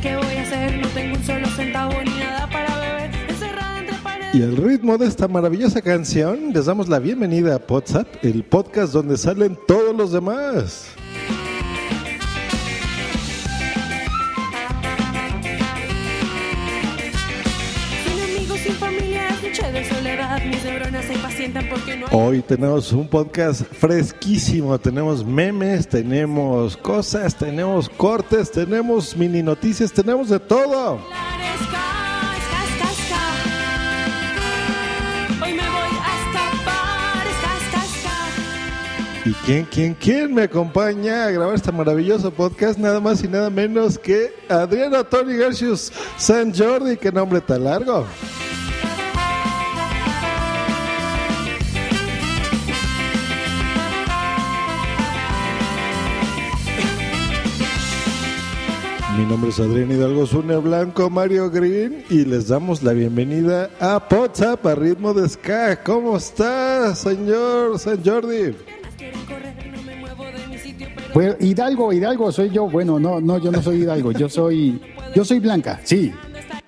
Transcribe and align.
qué 0.00 0.16
voy 0.16 0.36
a 0.36 0.42
hacer. 0.42 0.78
No 0.78 0.88
tengo 0.88 1.16
un 1.16 1.24
solo 1.24 1.46
centavo 1.48 2.02
ni 2.02 2.18
nada 2.18 2.46
para 2.48 2.74
beber. 2.76 3.17
Y 4.34 4.42
al 4.42 4.58
ritmo 4.58 4.98
de 4.98 5.06
esta 5.06 5.26
maravillosa 5.26 5.80
canción, 5.80 6.52
les 6.52 6.66
damos 6.66 6.86
la 6.88 6.98
bienvenida 6.98 7.56
a 7.56 7.62
WhatsApp, 7.66 8.06
el 8.22 8.44
podcast 8.44 8.92
donde 8.92 9.16
salen 9.16 9.58
todos 9.66 9.96
los 9.96 10.12
demás. 10.12 10.88
Hoy 22.12 22.42
tenemos 22.42 22.92
un 22.92 23.08
podcast 23.08 23.62
fresquísimo, 23.62 24.78
tenemos 24.78 25.24
memes, 25.24 25.88
tenemos 25.88 26.76
cosas, 26.76 27.34
tenemos 27.34 27.88
cortes, 27.88 28.50
tenemos 28.50 29.16
mini 29.16 29.42
noticias, 29.42 29.90
tenemos 29.90 30.28
de 30.28 30.38
todo. 30.38 31.00
¿Y 39.28 39.32
quién, 39.44 39.66
quién, 39.70 39.92
quién 39.92 40.32
me 40.32 40.44
acompaña 40.44 41.26
a 41.26 41.30
grabar 41.30 41.54
este 41.54 41.70
maravilloso 41.70 42.30
podcast? 42.30 42.78
Nada 42.78 42.98
más 42.98 43.22
y 43.22 43.28
nada 43.28 43.50
menos 43.50 43.98
que 43.98 44.32
Adriano 44.48 45.04
Tony 45.04 45.36
Garcius 45.36 45.92
San 46.16 46.54
Jordi, 46.54 46.96
qué 46.96 47.12
nombre 47.12 47.42
tan 47.42 47.64
largo. 47.64 48.06
Mi 59.18 59.26
nombre 59.26 59.50
es 59.50 59.60
Adrián 59.60 59.90
Hidalgo 59.90 60.26
Zune 60.26 60.56
Blanco 60.56 61.10
Mario 61.10 61.50
Green 61.50 62.02
y 62.08 62.24
les 62.24 62.48
damos 62.48 62.82
la 62.82 62.94
bienvenida 62.94 63.68
a 63.78 64.02
WhatsApp 64.10 64.64
a 64.64 64.74
ritmo 64.74 65.12
de 65.12 65.28
ska. 65.28 65.84
¿Cómo 65.84 66.16
está, 66.16 66.94
señor 66.94 67.78
San 67.78 68.02
Jordi? 68.02 68.56
Bueno, 71.14 71.34
Hidalgo, 71.40 71.92
Hidalgo 71.92 72.30
soy 72.32 72.50
yo. 72.50 72.68
Bueno, 72.68 72.98
no, 72.98 73.20
no, 73.20 73.38
yo 73.38 73.50
no 73.50 73.62
soy 73.62 73.82
Hidalgo. 73.82 74.12
Yo 74.12 74.28
soy, 74.28 74.80
yo 75.14 75.24
soy 75.24 75.40
Blanca. 75.40 75.80
Sí. 75.84 76.12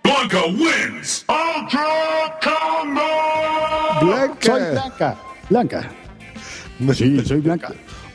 Blanca 0.02 0.44
wins. 0.46 1.24
Ultra 1.28 2.38
Combo. 2.42 3.00
Blanca. 4.06 4.40
Soy 4.40 4.70
Blanca. 4.72 5.16
Blanca. 5.48 5.90
Sí, 6.94 7.24
soy 7.24 7.40
Blanca. 7.40 7.72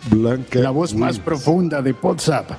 Blanca. 0.10 0.60
La 0.60 0.72
voz 0.72 0.94
más 0.94 1.20
profunda 1.20 1.82
de 1.82 1.94
WhatsApp. 1.94 2.52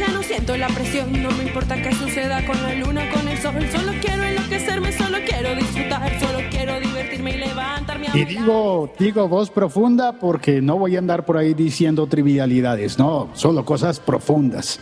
Ya 0.00 0.08
no 0.08 0.22
siento 0.22 0.56
la 0.56 0.68
presión. 0.68 1.22
No 1.22 1.30
me 1.32 1.44
importa 1.44 1.80
qué 1.80 1.92
suceda 1.94 2.44
con 2.46 2.60
la 2.62 2.74
luna 2.74 3.02
con 3.10 3.28
el 3.28 3.38
sol. 3.38 3.54
Solo 3.70 3.92
quiero 4.00 4.24
enloquecerme, 4.24 4.92
solo 4.92 5.18
quiero 5.26 5.54
disfrutar. 5.54 6.18
Solo 6.18 6.38
quiero 6.50 6.80
divertirme 6.80 7.32
y 7.32 7.38
levantarme 7.38 8.08
a 8.08 8.16
Y 8.16 8.24
digo, 8.24 8.90
digo 8.98 9.28
voz 9.28 9.50
profunda 9.50 10.12
porque 10.18 10.62
no 10.62 10.78
voy 10.78 10.96
a 10.96 11.00
andar 11.00 11.26
por 11.26 11.36
ahí 11.36 11.52
diciendo 11.52 12.06
trivialidades. 12.06 12.98
No, 12.98 13.28
solo 13.34 13.64
cosas 13.64 14.00
profundas. 14.00 14.80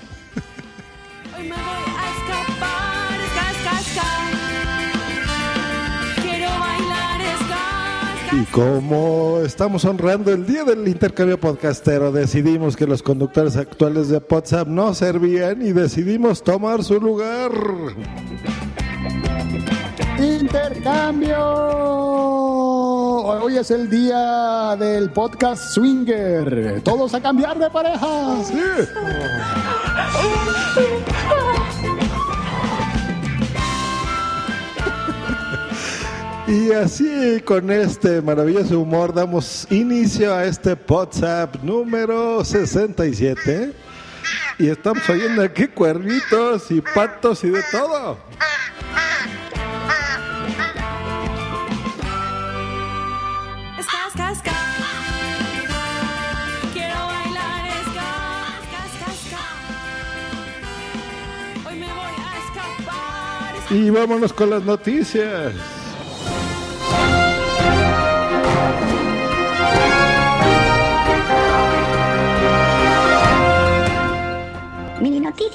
Como 8.58 9.38
estamos 9.44 9.84
honrando 9.84 10.32
el 10.32 10.44
día 10.44 10.64
del 10.64 10.88
intercambio 10.88 11.38
podcastero, 11.38 12.10
decidimos 12.10 12.76
que 12.76 12.88
los 12.88 13.04
conductores 13.04 13.56
actuales 13.56 14.08
de 14.08 14.20
WhatsApp 14.28 14.66
no 14.66 14.92
servían 14.94 15.62
y 15.64 15.70
decidimos 15.70 16.42
tomar 16.42 16.82
su 16.82 17.00
lugar. 17.00 17.52
Intercambio. 20.18 21.38
Hoy 23.44 23.58
es 23.58 23.70
el 23.70 23.88
día 23.88 24.74
del 24.76 25.10
podcast 25.10 25.62
Swinger. 25.74 26.80
Todos 26.82 27.14
a 27.14 27.20
cambiar 27.20 27.60
de 27.60 27.70
pareja. 27.70 28.08
Y 36.48 36.72
así, 36.72 37.42
con 37.44 37.70
este 37.70 38.22
maravilloso 38.22 38.80
humor, 38.80 39.12
damos 39.12 39.66
inicio 39.70 40.34
a 40.34 40.46
este 40.46 40.74
WhatsApp 40.88 41.56
número 41.62 42.42
67. 42.42 43.74
Y 44.58 44.68
estamos 44.68 45.06
oyendo 45.10 45.42
aquí 45.42 45.66
cuernitos 45.66 46.70
y 46.70 46.80
patos 46.80 47.44
y 47.44 47.50
de 47.50 47.62
todo. 47.70 48.16
Y 63.70 63.90
vámonos 63.90 64.32
con 64.32 64.48
las 64.48 64.62
noticias. 64.62 65.77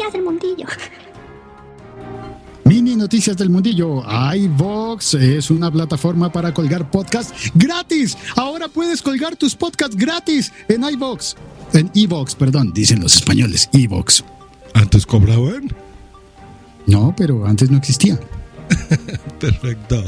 Noticias 0.03 0.13
del 0.13 0.23
mundillo. 0.23 0.67
Mini 2.65 2.95
Noticias 2.95 3.38
del 3.38 3.50
Mundillo. 3.50 4.03
iVox 4.35 5.13
es 5.15 5.51
una 5.51 5.71
plataforma 5.71 6.31
para 6.31 6.53
colgar 6.53 6.89
podcasts 6.89 7.51
gratis. 7.53 8.17
Ahora 8.35 8.67
puedes 8.67 9.01
colgar 9.01 9.35
tus 9.35 9.55
podcasts 9.55 9.95
gratis 9.95 10.51
en 10.67 10.83
iVox. 10.83 11.35
En 11.73 11.89
iVox, 11.94 12.35
perdón, 12.35 12.71
dicen 12.73 13.01
los 13.01 13.15
españoles, 13.15 13.69
iVox. 13.71 14.23
¿Antes 14.73 15.05
cobraban? 15.05 15.69
No, 16.88 17.13
pero 17.15 17.45
antes 17.45 17.69
no 17.69 17.77
existía. 17.77 18.19
Perfecto. 19.39 20.03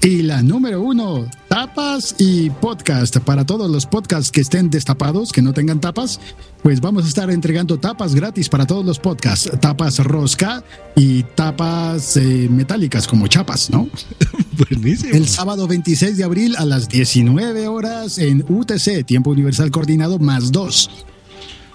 Y 0.00 0.22
la 0.22 0.42
número 0.42 0.82
uno, 0.82 1.26
tapas 1.52 2.14
y 2.16 2.48
podcast. 2.48 3.18
Para 3.18 3.44
todos 3.44 3.70
los 3.70 3.84
podcasts 3.84 4.30
que 4.30 4.40
estén 4.40 4.70
destapados, 4.70 5.32
que 5.32 5.42
no 5.42 5.52
tengan 5.52 5.82
tapas, 5.82 6.18
pues 6.62 6.80
vamos 6.80 7.04
a 7.04 7.08
estar 7.08 7.30
entregando 7.30 7.78
tapas 7.78 8.14
gratis 8.14 8.48
para 8.48 8.64
todos 8.64 8.86
los 8.86 8.98
podcasts. 8.98 9.50
Tapas 9.60 9.98
rosca 9.98 10.64
y 10.96 11.24
tapas 11.24 12.16
eh, 12.16 12.48
metálicas 12.50 13.06
como 13.06 13.26
chapas, 13.26 13.68
¿no? 13.68 13.86
Buenísimo. 14.70 15.12
El 15.12 15.28
sábado 15.28 15.68
26 15.68 16.16
de 16.16 16.24
abril 16.24 16.56
a 16.56 16.64
las 16.64 16.88
19 16.88 17.68
horas 17.68 18.16
en 18.16 18.46
UTC, 18.48 19.04
Tiempo 19.04 19.28
Universal 19.28 19.70
Coordinado 19.70 20.18
más 20.18 20.52
2, 20.52 20.90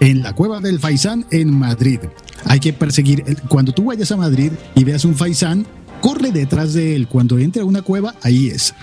en 0.00 0.24
la 0.24 0.32
Cueva 0.32 0.58
del 0.58 0.80
Faisán 0.80 1.24
en 1.30 1.56
Madrid. 1.56 2.00
Hay 2.46 2.58
que 2.58 2.72
perseguir, 2.72 3.24
cuando 3.46 3.70
tú 3.70 3.84
vayas 3.84 4.10
a 4.10 4.16
Madrid 4.16 4.50
y 4.74 4.82
veas 4.82 5.04
un 5.04 5.14
Faisán, 5.14 5.68
corre 6.00 6.32
detrás 6.32 6.72
de 6.72 6.96
él. 6.96 7.06
Cuando 7.06 7.38
entre 7.38 7.62
a 7.62 7.64
una 7.64 7.82
cueva, 7.82 8.16
ahí 8.22 8.48
es. 8.48 8.74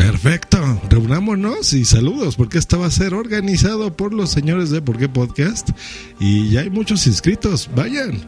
Perfecto, 0.00 0.80
reunámonos 0.88 1.74
y 1.74 1.84
saludos, 1.84 2.34
porque 2.34 2.56
esto 2.56 2.78
va 2.80 2.86
a 2.86 2.90
ser 2.90 3.12
organizado 3.12 3.94
por 3.94 4.14
los 4.14 4.30
señores 4.30 4.70
de 4.70 4.80
Por 4.80 4.96
qué 4.96 5.10
Podcast 5.10 5.68
y 6.18 6.48
ya 6.48 6.60
hay 6.60 6.70
muchos 6.70 7.06
inscritos, 7.06 7.68
vayan. 7.76 8.18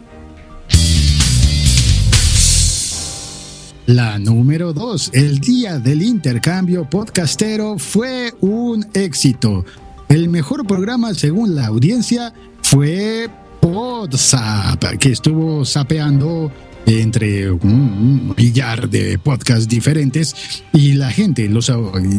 La 3.86 4.18
número 4.18 4.74
2, 4.74 5.12
el 5.14 5.38
día 5.38 5.78
del 5.78 6.02
intercambio 6.02 6.88
podcastero 6.90 7.78
fue 7.78 8.34
un 8.42 8.86
éxito. 8.92 9.64
El 10.10 10.28
mejor 10.28 10.66
programa 10.66 11.14
según 11.14 11.54
la 11.54 11.68
audiencia 11.68 12.34
fue 12.62 13.30
PodZap, 13.62 14.98
que 14.98 15.12
estuvo 15.12 15.64
sapeando 15.64 16.52
entre 16.86 17.50
un 17.50 18.34
millar 18.36 18.88
de 18.90 19.18
podcasts 19.18 19.68
diferentes 19.68 20.34
y 20.72 20.94
la 20.94 21.10
gente, 21.10 21.48
los, 21.48 21.70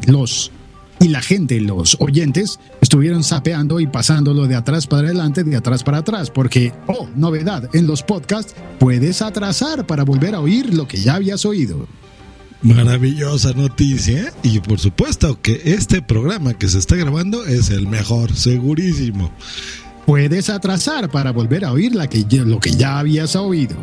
los 0.07 0.51
y 0.99 1.09
la 1.09 1.21
gente, 1.21 1.59
los 1.59 1.97
oyentes, 1.99 2.59
estuvieron 2.79 3.23
sapeando 3.23 3.79
y 3.79 3.87
pasándolo 3.87 4.47
de 4.47 4.55
atrás 4.55 4.87
para 4.87 5.07
adelante, 5.07 5.43
de 5.43 5.57
atrás 5.57 5.83
para 5.83 5.97
atrás, 5.97 6.29
porque, 6.29 6.71
oh, 6.87 7.09
novedad, 7.15 7.69
en 7.73 7.87
los 7.87 8.03
podcasts 8.03 8.55
puedes 8.79 9.21
atrasar 9.21 9.85
para 9.85 10.03
volver 10.03 10.33
a 10.33 10.39
oír 10.39 10.73
lo 10.73 10.87
que 10.87 11.01
ya 11.01 11.15
habías 11.15 11.45
oído. 11.45 11.87
Maravillosa 12.61 13.51
noticia 13.51 14.31
y 14.41 14.61
por 14.61 14.79
supuesto 14.79 15.41
que 15.41 15.61
este 15.65 16.01
programa 16.01 16.53
que 16.53 16.69
se 16.69 16.79
está 16.79 16.95
grabando 16.95 17.45
es 17.45 17.69
el 17.69 17.87
mejor, 17.87 18.33
segurísimo. 18.33 19.29
Puedes 20.05 20.49
atrasar 20.49 21.09
para 21.09 21.31
volver 21.31 21.65
a 21.65 21.73
oír 21.73 21.93
la 21.93 22.07
que, 22.07 22.25
lo 22.45 22.61
que 22.61 22.71
ya 22.71 22.99
habías 22.99 23.35
oído. 23.35 23.75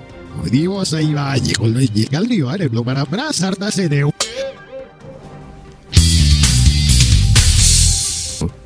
Dios, 0.49 0.95
ahí 0.95 1.13
va, 1.13 1.37
llegó, 1.37 1.67
llega 1.69 2.19
el 2.19 2.49
Areblo 2.49 2.85
para 2.85 3.03
abrazarse 3.03 3.89
de 3.89 4.11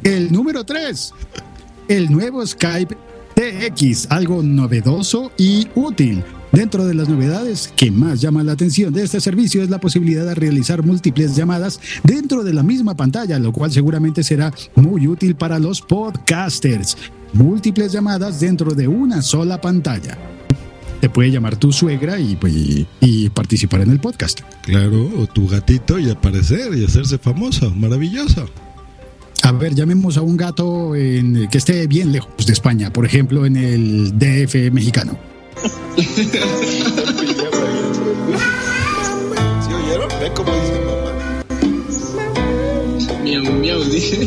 El 0.02 0.30
número 0.32 0.64
3. 0.64 1.12
El 1.88 2.10
nuevo 2.10 2.46
Skype 2.46 2.96
TX, 3.34 4.06
algo 4.10 4.42
novedoso 4.42 5.32
y 5.36 5.66
útil. 5.74 6.22
Dentro 6.52 6.86
de 6.86 6.94
las 6.94 7.08
novedades 7.08 7.72
que 7.74 7.90
más 7.90 8.20
llaman 8.20 8.46
la 8.46 8.52
atención 8.52 8.92
de 8.92 9.02
este 9.02 9.20
servicio 9.20 9.62
es 9.62 9.70
la 9.70 9.80
posibilidad 9.80 10.24
de 10.24 10.36
realizar 10.36 10.84
múltiples 10.84 11.34
llamadas 11.34 11.80
dentro 12.04 12.44
de 12.44 12.54
la 12.54 12.62
misma 12.62 12.94
pantalla, 12.94 13.40
lo 13.40 13.52
cual 13.52 13.72
seguramente 13.72 14.22
será 14.22 14.52
muy 14.76 15.08
útil 15.08 15.34
para 15.34 15.58
los 15.58 15.80
podcasters. 15.80 16.96
Múltiples 17.32 17.90
llamadas 17.90 18.38
dentro 18.38 18.72
de 18.72 18.86
una 18.86 19.20
sola 19.20 19.60
pantalla. 19.60 20.16
Te 21.04 21.10
puede 21.10 21.30
llamar 21.30 21.56
tu 21.56 21.70
suegra 21.70 22.18
y, 22.18 22.34
pues, 22.34 22.54
y 23.00 23.28
participar 23.28 23.82
en 23.82 23.90
el 23.90 24.00
podcast. 24.00 24.40
Claro, 24.62 25.10
o 25.18 25.26
tu 25.26 25.46
gatito 25.46 25.98
y 25.98 26.08
aparecer 26.08 26.72
y 26.74 26.82
hacerse 26.82 27.18
famoso. 27.18 27.70
Maravilloso. 27.72 28.48
A 29.42 29.52
ver, 29.52 29.74
llamemos 29.74 30.16
a 30.16 30.22
un 30.22 30.38
gato 30.38 30.96
en, 30.96 31.46
que 31.50 31.58
esté 31.58 31.86
bien 31.88 32.10
lejos 32.10 32.46
de 32.46 32.54
España, 32.54 32.90
por 32.90 33.04
ejemplo, 33.04 33.44
en 33.44 33.58
el 33.58 34.18
DF 34.18 34.72
mexicano. 34.72 35.18
¿Sí 35.98 36.30
oyeron? 39.74 40.08
Ve 40.22 40.32
cómo 40.34 40.54
dice 40.54 40.80
mamá. 40.86 41.12
Miau, 43.22 43.52
miau, 43.52 43.84
dije. 43.84 44.26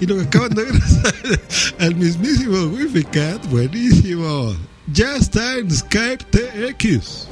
Y 0.00 0.06
lo 0.06 0.16
que 0.16 0.22
acaban 0.22 0.50
de 0.50 0.64
ver 0.64 0.74
al 1.78 1.94
mismísimo 1.96 2.64
Wifi 2.66 3.04
Cat, 3.04 3.44
buenísimo. 3.50 4.54
Ya 4.92 5.16
está 5.16 5.58
en 5.58 5.70
Skype 5.70 6.24
TX. 6.30 7.26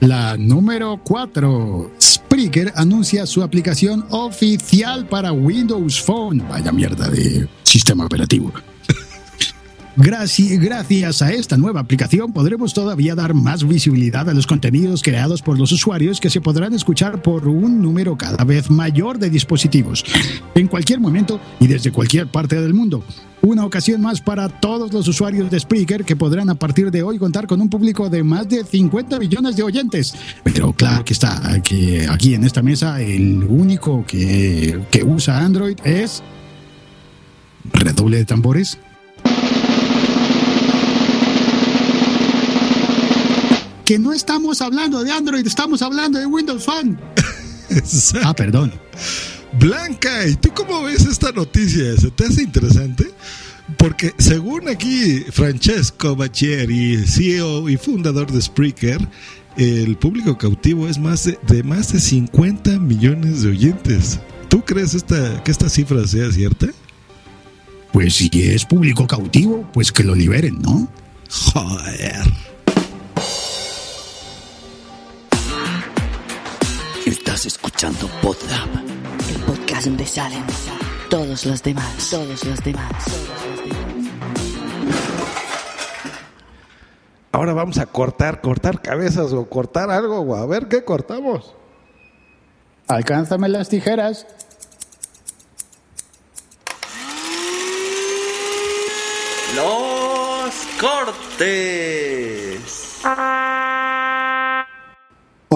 La 0.00 0.36
número 0.36 1.00
4. 1.02 1.92
Spreaker 2.00 2.72
anuncia 2.76 3.26
su 3.26 3.42
aplicación 3.42 4.04
oficial 4.10 5.06
para 5.06 5.32
Windows 5.32 6.00
Phone. 6.02 6.42
Vaya 6.48 6.72
mierda 6.72 7.08
de 7.08 7.48
sistema 7.62 8.04
operativo. 8.06 8.52
Gracias, 9.96 11.22
a 11.22 11.30
esta 11.30 11.56
nueva 11.56 11.78
aplicación 11.78 12.32
podremos 12.32 12.74
todavía 12.74 13.14
dar 13.14 13.32
más 13.32 13.66
visibilidad 13.66 14.28
a 14.28 14.34
los 14.34 14.44
contenidos 14.44 15.02
creados 15.02 15.40
por 15.40 15.56
los 15.56 15.70
usuarios 15.70 16.18
que 16.18 16.30
se 16.30 16.40
podrán 16.40 16.74
escuchar 16.74 17.22
por 17.22 17.46
un 17.46 17.80
número 17.80 18.16
cada 18.16 18.42
vez 18.42 18.70
mayor 18.70 19.18
de 19.18 19.30
dispositivos, 19.30 20.04
en 20.56 20.66
cualquier 20.66 20.98
momento 20.98 21.38
y 21.60 21.68
desde 21.68 21.92
cualquier 21.92 22.26
parte 22.26 22.60
del 22.60 22.74
mundo. 22.74 23.04
Una 23.40 23.64
ocasión 23.64 24.00
más 24.00 24.20
para 24.20 24.48
todos 24.48 24.92
los 24.92 25.06
usuarios 25.06 25.48
de 25.48 25.60
Spreaker 25.60 26.04
que 26.04 26.16
podrán 26.16 26.50
a 26.50 26.56
partir 26.56 26.90
de 26.90 27.04
hoy 27.04 27.18
contar 27.18 27.46
con 27.46 27.60
un 27.60 27.68
público 27.68 28.10
de 28.10 28.24
más 28.24 28.48
de 28.48 28.64
50 28.64 29.20
millones 29.20 29.54
de 29.54 29.62
oyentes. 29.62 30.14
Pero 30.42 30.72
claro 30.72 31.04
que 31.04 31.12
está, 31.12 31.62
que 31.62 32.08
aquí 32.10 32.34
en 32.34 32.42
esta 32.42 32.62
mesa 32.62 33.00
el 33.00 33.44
único 33.44 34.04
que, 34.06 34.80
que 34.90 35.04
usa 35.04 35.38
Android 35.38 35.76
es... 35.84 36.22
Redoble 37.72 38.18
de 38.18 38.24
tambores. 38.24 38.78
Que 43.84 43.98
no 43.98 44.12
estamos 44.12 44.60
hablando 44.62 45.04
de 45.04 45.12
Android, 45.12 45.46
estamos 45.46 45.82
hablando 45.82 46.18
de 46.18 46.26
Windows 46.26 46.64
Phone. 46.64 46.98
Exacto. 47.70 48.28
Ah, 48.28 48.34
perdón. 48.34 48.72
Blanca, 49.58 50.26
¿y 50.26 50.34
tú 50.36 50.50
cómo 50.54 50.82
ves 50.82 51.06
esta 51.06 51.30
noticia? 51.32 51.96
¿Se 51.96 52.10
te 52.10 52.24
hace 52.26 52.42
interesante? 52.42 53.10
Porque 53.78 54.12
según 54.18 54.68
aquí 54.68 55.20
Francesco 55.30 56.16
Bacchieri, 56.16 57.06
CEO 57.06 57.68
y 57.68 57.76
fundador 57.76 58.30
de 58.30 58.42
Spreaker, 58.42 59.08
el 59.56 59.96
público 59.96 60.36
cautivo 60.36 60.88
es 60.88 60.98
más 60.98 61.24
de, 61.24 61.38
de 61.46 61.62
más 61.62 61.92
de 61.92 62.00
50 62.00 62.78
millones 62.80 63.42
de 63.42 63.50
oyentes. 63.50 64.18
¿Tú 64.48 64.64
crees 64.64 64.94
esta, 64.94 65.42
que 65.44 65.50
esta 65.50 65.68
cifra 65.68 66.06
sea 66.06 66.30
cierta? 66.32 66.68
Pues 67.92 68.14
si 68.16 68.30
es 68.34 68.64
público 68.64 69.06
cautivo, 69.06 69.68
pues 69.72 69.92
que 69.92 70.02
lo 70.02 70.14
liberen, 70.14 70.60
¿no? 70.60 70.88
Joder. 71.30 72.24
Estás 77.06 77.44
escuchando 77.44 78.08
Podzap, 78.22 78.68
el 79.28 79.36
podcast 79.44 79.84
donde 79.84 80.06
salen 80.06 80.42
todos 81.10 81.44
los 81.44 81.62
demás, 81.62 82.08
todos 82.10 82.42
los 82.44 82.64
demás. 82.64 83.04
Ahora 87.30 87.52
vamos 87.52 87.76
a 87.76 87.84
cortar, 87.84 88.40
cortar 88.40 88.80
cabezas 88.80 89.34
o 89.34 89.44
cortar 89.50 89.90
algo, 89.90 90.20
o 90.20 90.34
a 90.34 90.46
ver 90.46 90.68
qué 90.68 90.82
cortamos. 90.82 91.54
Alcánzame 92.88 93.50
las 93.50 93.68
tijeras. 93.68 94.26
Los 99.54 100.54
cortes. 100.80 102.14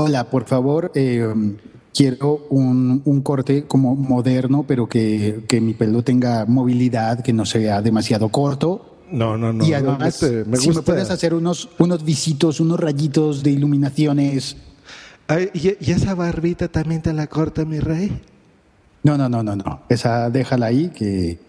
Hola, 0.01 0.31
por 0.31 0.45
favor, 0.45 0.93
eh, 0.95 1.27
quiero 1.93 2.47
un, 2.51 3.03
un 3.05 3.21
corte 3.21 3.65
como 3.65 3.97
moderno, 3.97 4.65
pero 4.65 4.89
que, 4.89 5.43
que 5.49 5.61
mi 5.61 5.75
pelo 5.75 6.05
tenga 6.05 6.47
movilidad, 6.47 7.21
que 7.21 7.33
no 7.33 7.45
sea 7.45 7.83
demasiado 7.83 8.29
corto. 8.29 9.01
No, 9.11 9.37
no, 9.37 9.53
no. 9.53 9.67
y 9.67 9.73
además, 9.73 10.23
me 10.47 10.57
si 10.57 10.71
me 10.71 10.83
puedes 10.83 11.11
hacer 11.11 11.35
unos, 11.35 11.71
unos 11.81 12.05
visitos, 12.05 12.61
unos 12.61 12.79
rayitos 12.79 13.43
de 13.43 13.51
iluminaciones. 13.51 14.57
Ay, 15.27 15.51
¿y, 15.53 15.71
y 15.85 15.91
esa 15.91 16.15
barbita 16.15 16.69
también 16.69 17.03
te 17.03 17.13
la 17.13 17.27
corta, 17.27 17.65
mi 17.65 17.81
rey? 17.81 18.23
No, 19.03 19.19
no, 19.19 19.29
no, 19.29 19.43
no, 19.43 19.57
no. 19.57 19.83
Esa 19.89 20.31
déjala 20.31 20.67
ahí, 20.67 20.91
que, 20.91 21.41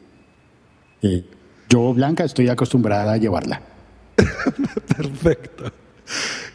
que 1.00 1.24
yo, 1.70 1.94
Blanca, 1.94 2.24
estoy 2.24 2.50
acostumbrada 2.50 3.14
a 3.14 3.18
llevarla. 3.18 3.62
Perfecto. 4.98 5.72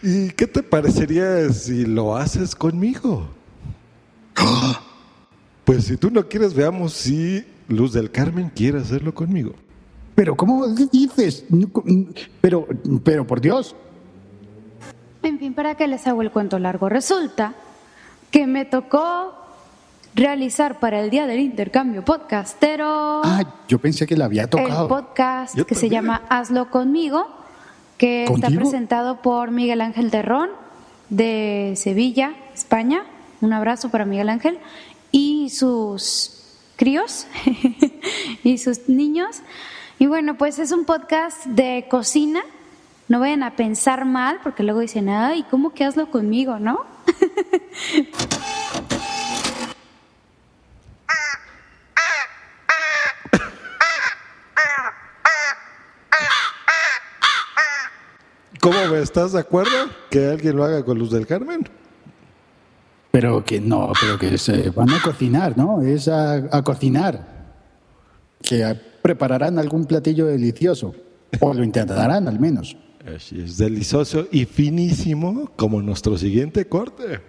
¿Y 0.03 0.31
qué 0.31 0.47
te 0.47 0.63
parecería 0.63 1.49
si 1.53 1.85
lo 1.87 2.17
haces 2.17 2.55
conmigo? 2.55 3.27
Pues 5.65 5.85
si 5.85 5.97
tú 5.97 6.11
no 6.11 6.29
quieres, 6.29 6.55
veamos 6.55 6.93
si 6.93 7.45
Luz 7.69 7.93
del 7.93 8.11
Carmen 8.11 8.51
quiere 8.55 8.79
hacerlo 8.79 9.15
conmigo. 9.15 9.53
Pero, 10.15 10.37
¿cómo 10.37 10.67
dices? 10.69 11.45
Pero, 12.41 12.67
pero 13.03 13.27
por 13.27 13.41
Dios, 13.41 13.75
En 15.23 15.39
fin, 15.39 15.55
¿para 15.55 15.75
qué 15.77 15.89
les 15.89 16.07
hago 16.07 16.21
el 16.23 16.31
cuento 16.31 16.59
largo? 16.59 16.89
Resulta 16.89 17.55
que 18.31 18.47
me 18.47 18.65
tocó 18.67 19.35
realizar 20.15 20.79
para 20.81 21.01
el 21.01 21.09
día 21.11 21.27
del 21.27 21.41
intercambio 21.41 22.05
podcastero 22.05 23.23
Ah, 23.25 23.43
yo 23.67 23.79
pensé 23.79 24.07
que 24.07 24.17
la 24.17 24.27
había 24.27 24.43
el 24.43 24.51
tocado. 24.51 24.87
podcast 24.87 25.57
Yo 25.57 25.67
que 25.67 25.75
se 25.75 25.89
llama 25.89 26.23
Hazlo 26.29 26.71
conmigo, 26.71 27.27
que 28.05 28.25
está 28.25 28.49
presentado 28.51 29.23
por 29.23 29.51
Miguel 29.51 29.81
Ángel 29.81 30.11
Terrón 30.11 30.51
de 31.09 31.73
Sevilla, 31.75 32.35
España. 32.53 33.03
Un 33.41 33.55
abrazo 33.55 33.89
para 33.89 34.05
Miguel 34.05 34.29
Ángel 34.29 34.59
y 35.11 35.49
sus 35.49 36.43
críos 36.77 37.27
y 38.45 38.59
sus 38.59 38.91
niños. 38.91 39.41
Y 39.99 40.05
bueno, 40.07 40.37
pues 40.37 40.59
es 40.59 40.71
un 40.71 40.85
podcast 40.85 41.47
de 41.47 41.87
cocina. 41.89 42.43
No 43.09 43.21
vayan 43.21 43.43
a 43.43 43.57
pensar 43.57 44.05
mal 44.05 44.39
porque 44.43 44.65
luego 44.65 44.81
dicen, 44.81 45.09
ay, 45.09 45.47
¿cómo 45.51 45.73
que 45.73 45.85
hazlo 45.85 46.11
conmigo, 46.11 46.59
no? 46.59 46.85
¿Cómo? 58.65 58.97
¿Estás 58.97 59.33
de 59.33 59.41
acuerdo 59.41 59.91
que 60.09 60.27
alguien 60.27 60.57
lo 60.57 60.65
haga 60.65 60.83
con 60.83 60.99
Luz 60.99 61.11
del 61.11 61.27
Carmen? 61.27 61.69
Pero 63.11 63.45
que 63.45 63.61
no, 63.61 63.93
pero 64.01 64.19
que 64.19 64.39
se 64.39 64.71
van 64.71 64.89
a 64.89 65.03
cocinar, 65.03 65.59
¿no? 65.59 65.83
Es 65.83 66.09
a, 66.09 66.37
a 66.51 66.63
cocinar. 66.63 67.53
Que 68.41 68.75
prepararán 69.03 69.59
algún 69.59 69.85
platillo 69.85 70.25
delicioso. 70.25 70.95
O 71.41 71.53
lo 71.53 71.63
intentarán 71.63 72.27
al 72.27 72.41
menos. 72.41 72.75
Así 73.15 73.39
es, 73.39 73.59
delicioso 73.59 74.29
y 74.33 74.47
finísimo 74.47 75.51
como 75.57 75.83
nuestro 75.83 76.17
siguiente 76.17 76.67
corte. 76.67 77.21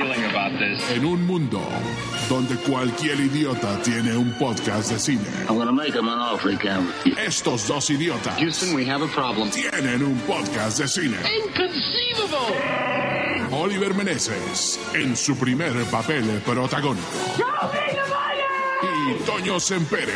En 0.00 1.04
un 1.04 1.24
mundo 1.24 1.60
donde 2.28 2.56
cualquier 2.56 3.20
idiota 3.20 3.80
tiene 3.82 4.16
un 4.16 4.32
podcast 4.38 4.90
de 4.90 4.98
cine. 4.98 5.22
I'm 5.48 5.56
gonna 5.56 5.70
make 5.72 5.94
him 5.94 6.08
an 6.08 6.18
offer 6.18 6.50
he 6.50 6.56
can't 6.56 6.86
refuse. 7.04 7.16
Estos 7.18 7.68
dos 7.68 7.90
idiotas 7.90 8.36
Houston, 8.38 8.74
we 8.74 8.84
have 8.84 9.02
a 9.02 9.08
problem. 9.08 9.50
tienen 9.50 10.02
un 10.02 10.18
podcast 10.26 10.78
de 10.78 10.88
cine. 10.88 11.16
Inconceivable! 11.46 12.56
Oliver 13.52 13.94
Meneses 13.94 14.80
en 14.94 15.14
su 15.16 15.36
primer 15.36 15.72
papel 15.84 16.24
protagónico. 16.44 17.06
Y 18.82 19.14
Toño 19.24 19.60
Sempere, 19.60 20.12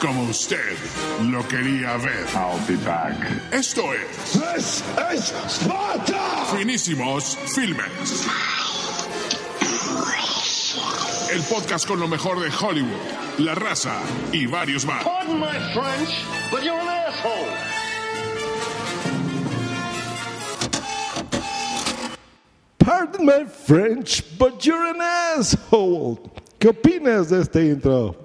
como 0.00 0.22
usted 0.24 0.76
lo 1.30 1.46
quería 1.48 1.96
ver. 1.96 2.26
I'll 2.34 2.60
be 2.68 2.76
back. 2.84 3.16
Esto 3.52 3.92
es. 3.92 4.36
¡Es, 4.56 4.84
es 5.12 5.34
Sparta! 5.48 6.46
Finísimos 6.56 7.36
Filmes. 7.54 8.26
El 11.36 11.42
podcast 11.42 11.86
con 11.86 12.00
lo 12.00 12.08
mejor 12.08 12.40
de 12.40 12.48
Hollywood, 12.48 12.96
La 13.40 13.54
Raza 13.54 14.00
y 14.32 14.46
varios 14.46 14.86
más. 14.86 15.04
Pardon 15.04 15.38
my 15.38 15.48
French, 15.74 16.24
but 16.50 16.62
you're 16.62 16.80
an 16.80 16.88
asshole. 16.88 17.52
Pardon 22.78 23.26
my 23.26 23.44
French, 23.44 24.24
but 24.38 24.64
you're 24.64 24.88
an 24.88 25.02
asshole. 25.02 26.22
¿Qué 26.58 26.68
opinas 26.68 27.28
de 27.28 27.42
este 27.42 27.66
intro? 27.66 28.16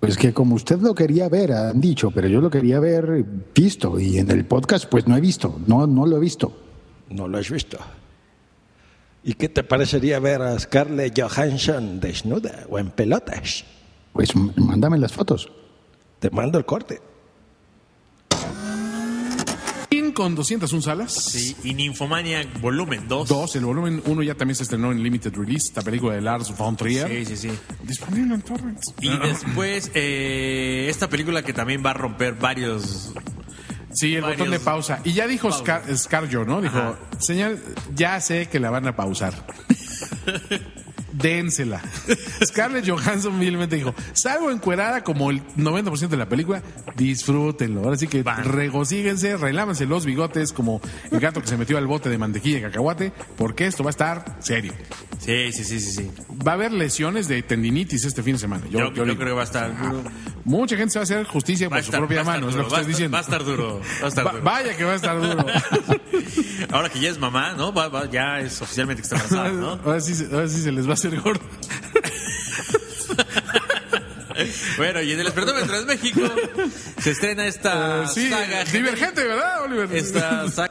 Pues 0.00 0.16
que 0.16 0.32
como 0.32 0.54
usted 0.54 0.78
lo 0.78 0.94
quería 0.94 1.28
ver, 1.28 1.52
han 1.52 1.78
dicho, 1.78 2.10
pero 2.10 2.26
yo 2.26 2.40
lo 2.40 2.48
quería 2.48 2.80
ver 2.80 3.22
visto. 3.54 4.00
Y 4.00 4.16
en 4.16 4.30
el 4.30 4.46
podcast, 4.46 4.86
pues 4.86 5.06
no 5.06 5.14
he 5.14 5.20
visto. 5.20 5.60
No, 5.66 5.86
no 5.86 6.06
lo 6.06 6.16
he 6.16 6.20
visto. 6.20 6.50
No 7.10 7.28
lo 7.28 7.36
has 7.36 7.50
visto. 7.50 7.76
¿Y 9.22 9.34
qué 9.34 9.48
te 9.48 9.62
parecería 9.62 10.18
ver 10.18 10.40
a 10.42 10.58
Scarlett 10.58 11.20
Johansson 11.20 12.00
desnuda 12.00 12.66
o 12.68 12.78
en 12.78 12.90
pelotas? 12.90 13.64
Pues 14.12 14.34
mándame 14.34 14.98
las 14.98 15.12
fotos. 15.12 15.50
Te 16.18 16.30
mando 16.30 16.58
el 16.58 16.64
corte. 16.64 17.00
con 20.12 20.34
201 20.34 20.82
salas. 20.82 21.12
Sí, 21.12 21.56
y 21.64 21.74
Nymphomaniac 21.74 22.60
volumen 22.60 23.08
2. 23.08 23.28
Dos, 23.28 23.56
el 23.56 23.64
volumen 23.64 24.02
1 24.04 24.22
ya 24.22 24.34
también 24.34 24.54
se 24.54 24.64
estrenó 24.64 24.92
en 24.92 25.02
Limited 25.02 25.34
Release, 25.34 25.68
esta 25.68 25.82
película 25.82 26.14
de 26.14 26.20
Lars 26.20 26.56
von 26.56 26.76
Trier. 26.76 27.08
Sí, 27.08 27.24
sí, 27.24 27.48
sí. 27.48 27.58
Disponible 27.82 28.34
en 28.34 28.42
torrents. 28.42 28.94
Y 29.00 29.16
después, 29.16 29.90
eh, 29.94 30.86
esta 30.88 31.08
película 31.08 31.42
que 31.42 31.52
también 31.52 31.82
va 31.84 31.90
a 31.90 31.94
romper 31.94 32.34
varios. 32.34 33.12
Sí, 33.92 34.14
el 34.14 34.22
botón 34.22 34.50
de 34.50 34.60
pausa. 34.60 35.00
Y 35.04 35.12
ya 35.12 35.26
dijo. 35.26 35.50
Scar, 35.50 35.82
Scarjo, 35.96 36.44
¿no? 36.44 36.60
Dijo, 36.60 36.78
Ajá. 36.78 36.94
señal, 37.18 37.58
ya 37.94 38.20
sé 38.20 38.48
que 38.48 38.60
la 38.60 38.70
van 38.70 38.86
a 38.86 38.96
pausar. 38.96 39.34
Dénsela. 41.22 41.80
Scarlett 42.44 42.88
Johansson 42.88 43.34
humildemente 43.34 43.76
dijo, 43.76 43.94
salgo 44.12 44.50
encuerada 44.50 45.02
como 45.04 45.30
el 45.30 45.42
90% 45.56 46.08
de 46.08 46.16
la 46.16 46.28
película, 46.28 46.62
disfrútenlo. 46.96 47.82
Ahora 47.84 47.96
sí 47.96 48.06
que 48.08 48.22
regocíguense, 48.22 49.36
relámense 49.36 49.86
los 49.86 50.06
bigotes 50.06 50.52
como 50.52 50.80
el 51.10 51.20
gato 51.20 51.40
que 51.40 51.46
se 51.48 51.56
metió 51.56 51.78
al 51.78 51.86
bote 51.86 52.08
de 52.08 52.18
mantequilla 52.18 52.58
y 52.58 52.62
cacahuate, 52.62 53.12
porque 53.36 53.66
esto 53.66 53.82
va 53.84 53.90
a 53.90 53.92
estar 53.92 54.36
serio. 54.40 54.72
Sí, 55.18 55.52
sí, 55.52 55.64
sí, 55.64 55.80
sí, 55.80 55.92
sí. 55.92 56.10
Va 56.46 56.52
a 56.52 56.54
haber 56.54 56.72
lesiones 56.72 57.28
de 57.28 57.42
tendinitis 57.42 58.04
este 58.04 58.22
fin 58.22 58.34
de 58.34 58.38
semana. 58.38 58.64
Yo, 58.70 58.78
Yo, 58.78 58.88
yo 58.88 58.94
yo 58.94 59.04
digo. 59.04 59.16
creo 59.16 59.28
que 59.28 59.34
va 59.34 59.40
a 59.42 59.44
estar 59.44 59.78
duro. 59.82 60.02
Mucha 60.44 60.76
gente 60.76 60.92
se 60.92 60.98
va 60.98 61.02
a 61.02 61.04
hacer 61.04 61.24
justicia 61.26 61.68
Va 61.68 61.76
por 61.76 61.84
su 61.84 61.90
estar- 61.90 62.00
propia 62.00 62.22
va 62.22 62.32
a 62.32 62.36
estar 62.36 62.40
mano, 62.40 62.48
es 62.50 62.56
lo 62.56 62.62
que 62.62 62.68
estar- 62.68 62.86
diciendo. 62.86 63.12
Va 63.14 63.18
a 63.18 63.22
estar 63.22 63.44
duro. 63.44 63.80
Va 64.00 64.06
a 64.06 64.08
estar 64.08 64.26
Va- 64.26 64.32
duro. 64.32 64.44
vaya 64.44 64.76
que 64.76 64.84
va 64.84 64.92
a 64.92 64.96
estar 64.96 65.20
duro. 65.20 65.46
Ahora 66.72 66.88
que 66.88 67.00
ya 67.00 67.10
es 67.10 67.18
mamá, 67.18 67.52
¿no? 67.54 67.72
Va- 67.72 68.08
ya 68.10 68.40
es 68.40 68.60
oficialmente 68.62 69.02
que 69.02 69.08
está 69.08 69.16
embarazada, 69.16 69.50
¿no? 69.50 69.70
Ahora 69.84 70.00
sí, 70.00 70.14
ahora 70.32 70.48
sí 70.48 70.62
se 70.62 70.72
les 70.72 70.86
va 70.86 70.90
a 70.90 70.94
hacer 70.94 71.09
gordo. 71.18 71.40
Bueno, 74.78 75.02
y 75.02 75.12
en 75.12 75.20
el 75.20 75.26
Espertómetro 75.26 75.80
de 75.80 75.84
México 75.84 76.22
se 76.98 77.10
estrena 77.10 77.44
esta 77.46 78.04
Eh, 78.04 78.06
sí, 78.08 78.30
saga. 78.30 78.64
divergente, 78.64 79.22
¿verdad, 79.22 79.64
Oliver? 79.64 79.94
Esta 79.94 80.48
saga. 80.50 80.70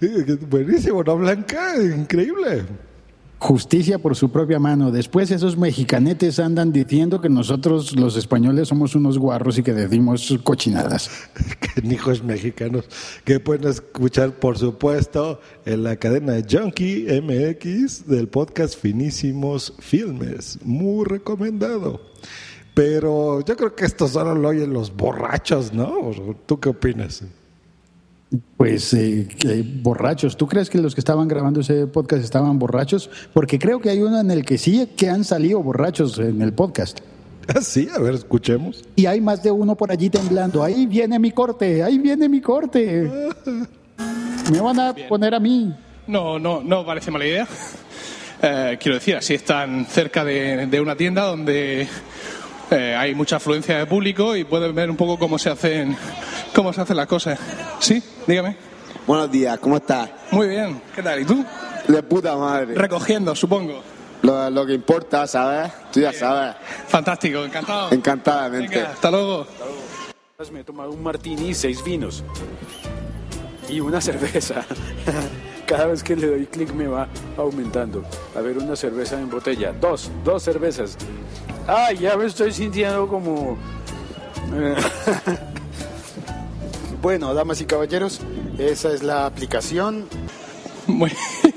Buenísimo, 0.48 1.04
¿no, 1.04 1.18
Blanca? 1.18 1.74
Increíble. 1.76 2.64
Justicia 3.42 3.98
por 3.98 4.14
su 4.14 4.30
propia 4.30 4.60
mano. 4.60 4.92
Después 4.92 5.32
esos 5.32 5.56
mexicanetes 5.56 6.38
andan 6.38 6.70
diciendo 6.70 7.20
que 7.20 7.28
nosotros 7.28 7.96
los 7.96 8.16
españoles 8.16 8.68
somos 8.68 8.94
unos 8.94 9.18
guarros 9.18 9.58
y 9.58 9.64
que 9.64 9.72
decimos 9.72 10.32
cochinadas. 10.44 11.10
hijos 11.82 12.22
mexicanos 12.22 12.84
que 13.24 13.40
pueden 13.40 13.68
escuchar, 13.68 14.30
por 14.38 14.58
supuesto, 14.58 15.40
en 15.64 15.82
la 15.82 15.96
cadena 15.96 16.34
Junkie 16.48 17.08
MX 17.20 18.06
del 18.06 18.28
podcast 18.28 18.78
Finísimos 18.78 19.74
Filmes. 19.80 20.60
Muy 20.62 21.04
recomendado. 21.04 22.00
Pero 22.74 23.44
yo 23.44 23.56
creo 23.56 23.74
que 23.74 23.86
esto 23.86 24.06
solo 24.06 24.36
lo 24.36 24.50
oyen 24.50 24.72
los 24.72 24.96
borrachos, 24.96 25.72
¿no? 25.72 26.12
¿Tú 26.46 26.60
qué 26.60 26.68
opinas? 26.68 27.24
Pues 28.56 28.94
eh, 28.94 29.26
borrachos. 29.82 30.36
¿Tú 30.36 30.46
crees 30.46 30.70
que 30.70 30.78
los 30.78 30.94
que 30.94 31.00
estaban 31.00 31.28
grabando 31.28 31.60
ese 31.60 31.86
podcast 31.86 32.24
estaban 32.24 32.58
borrachos? 32.58 33.10
Porque 33.32 33.58
creo 33.58 33.80
que 33.80 33.90
hay 33.90 34.00
uno 34.00 34.20
en 34.20 34.30
el 34.30 34.44
que 34.44 34.58
sí 34.58 34.88
que 34.96 35.10
han 35.10 35.24
salido 35.24 35.62
borrachos 35.62 36.18
en 36.18 36.40
el 36.40 36.52
podcast. 36.52 37.00
Ah, 37.48 37.60
sí, 37.60 37.88
a 37.94 37.98
ver, 37.98 38.14
escuchemos. 38.14 38.84
Y 38.94 39.06
hay 39.06 39.20
más 39.20 39.42
de 39.42 39.50
uno 39.50 39.74
por 39.76 39.90
allí 39.90 40.08
temblando. 40.08 40.62
Ahí 40.62 40.86
viene 40.86 41.18
mi 41.18 41.32
corte, 41.32 41.82
ahí 41.82 41.98
viene 41.98 42.28
mi 42.28 42.40
corte. 42.40 43.10
Me 44.52 44.60
van 44.60 44.78
a 44.78 44.94
poner 45.08 45.34
a 45.34 45.40
mí. 45.40 45.74
No, 46.06 46.38
no, 46.38 46.62
no 46.62 46.86
parece 46.86 47.10
mala 47.10 47.26
idea. 47.26 47.48
Eh, 48.42 48.78
quiero 48.80 48.96
decir, 48.96 49.16
así 49.16 49.34
están 49.34 49.86
cerca 49.86 50.24
de, 50.24 50.66
de 50.66 50.80
una 50.80 50.96
tienda 50.96 51.22
donde 51.22 51.86
eh, 52.72 52.96
hay 52.96 53.14
mucha 53.14 53.36
afluencia 53.36 53.78
de 53.78 53.86
público 53.86 54.34
y 54.36 54.44
pueden 54.44 54.74
ver 54.74 54.90
un 54.90 54.96
poco 54.96 55.18
cómo 55.18 55.38
se 55.38 55.50
hacen, 55.50 55.96
cómo 56.54 56.72
se 56.72 56.80
hacen 56.80 56.96
las 56.96 57.06
cosas. 57.06 57.38
Sí, 57.78 58.02
dígame. 58.26 58.56
Buenos 59.06 59.30
días, 59.30 59.58
¿cómo 59.58 59.76
estás? 59.76 60.10
Muy 60.30 60.48
bien. 60.48 60.80
¿Qué 60.94 61.02
tal? 61.02 61.20
¿Y 61.20 61.24
tú? 61.24 61.44
De 61.88 62.02
puta 62.02 62.36
madre. 62.36 62.74
Recogiendo, 62.74 63.34
supongo. 63.34 63.82
Lo, 64.22 64.48
lo 64.50 64.64
que 64.64 64.74
importa, 64.74 65.26
¿sabes? 65.26 65.72
Tú 65.92 66.00
ya 66.00 66.12
sabes. 66.12 66.54
Fantástico, 66.86 67.44
encantado. 67.44 67.92
Encantadamente. 67.92 68.76
Venga, 68.76 68.90
hasta 68.90 69.10
luego. 69.10 69.46
Me 70.50 70.60
he 70.60 70.64
tomado 70.64 70.90
un 70.90 71.02
martini 71.02 71.50
y 71.50 71.54
seis 71.54 71.84
vinos. 71.84 72.24
Y 73.68 73.80
una 73.80 74.00
cerveza. 74.00 74.64
Cada 75.72 75.86
vez 75.86 76.02
que 76.02 76.14
le 76.14 76.26
doy 76.26 76.44
clic 76.44 76.70
me 76.74 76.86
va 76.86 77.08
aumentando. 77.38 78.04
A 78.36 78.42
ver, 78.42 78.58
una 78.58 78.76
cerveza 78.76 79.18
en 79.18 79.30
botella. 79.30 79.72
Dos, 79.72 80.10
dos 80.22 80.42
cervezas. 80.42 80.98
Ay, 81.66 81.96
ya 81.96 82.14
me 82.14 82.26
estoy 82.26 82.52
sintiendo 82.52 83.08
como... 83.08 83.56
eh, 84.52 84.74
Bueno, 87.00 87.32
damas 87.32 87.62
y 87.62 87.64
caballeros, 87.64 88.20
esa 88.58 88.92
es 88.92 89.02
la 89.02 89.24
aplicación. 89.24 90.04
Muy 90.86 91.10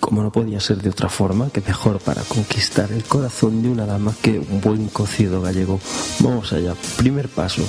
Como 0.00 0.22
no 0.22 0.32
podía 0.32 0.58
ser 0.58 0.78
de 0.78 0.90
otra 0.90 1.08
forma, 1.08 1.50
que 1.50 1.60
mejor 1.60 2.00
para 2.00 2.22
conquistar 2.22 2.90
el 2.90 3.04
corazón 3.04 3.62
de 3.62 3.68
una 3.68 3.86
dama 3.86 4.14
que 4.20 4.38
un 4.38 4.60
buen 4.60 4.88
cocido 4.88 5.42
gallego. 5.42 5.78
Vamos 6.20 6.52
allá. 6.52 6.74
Primer 6.96 7.28
paso. 7.28 7.62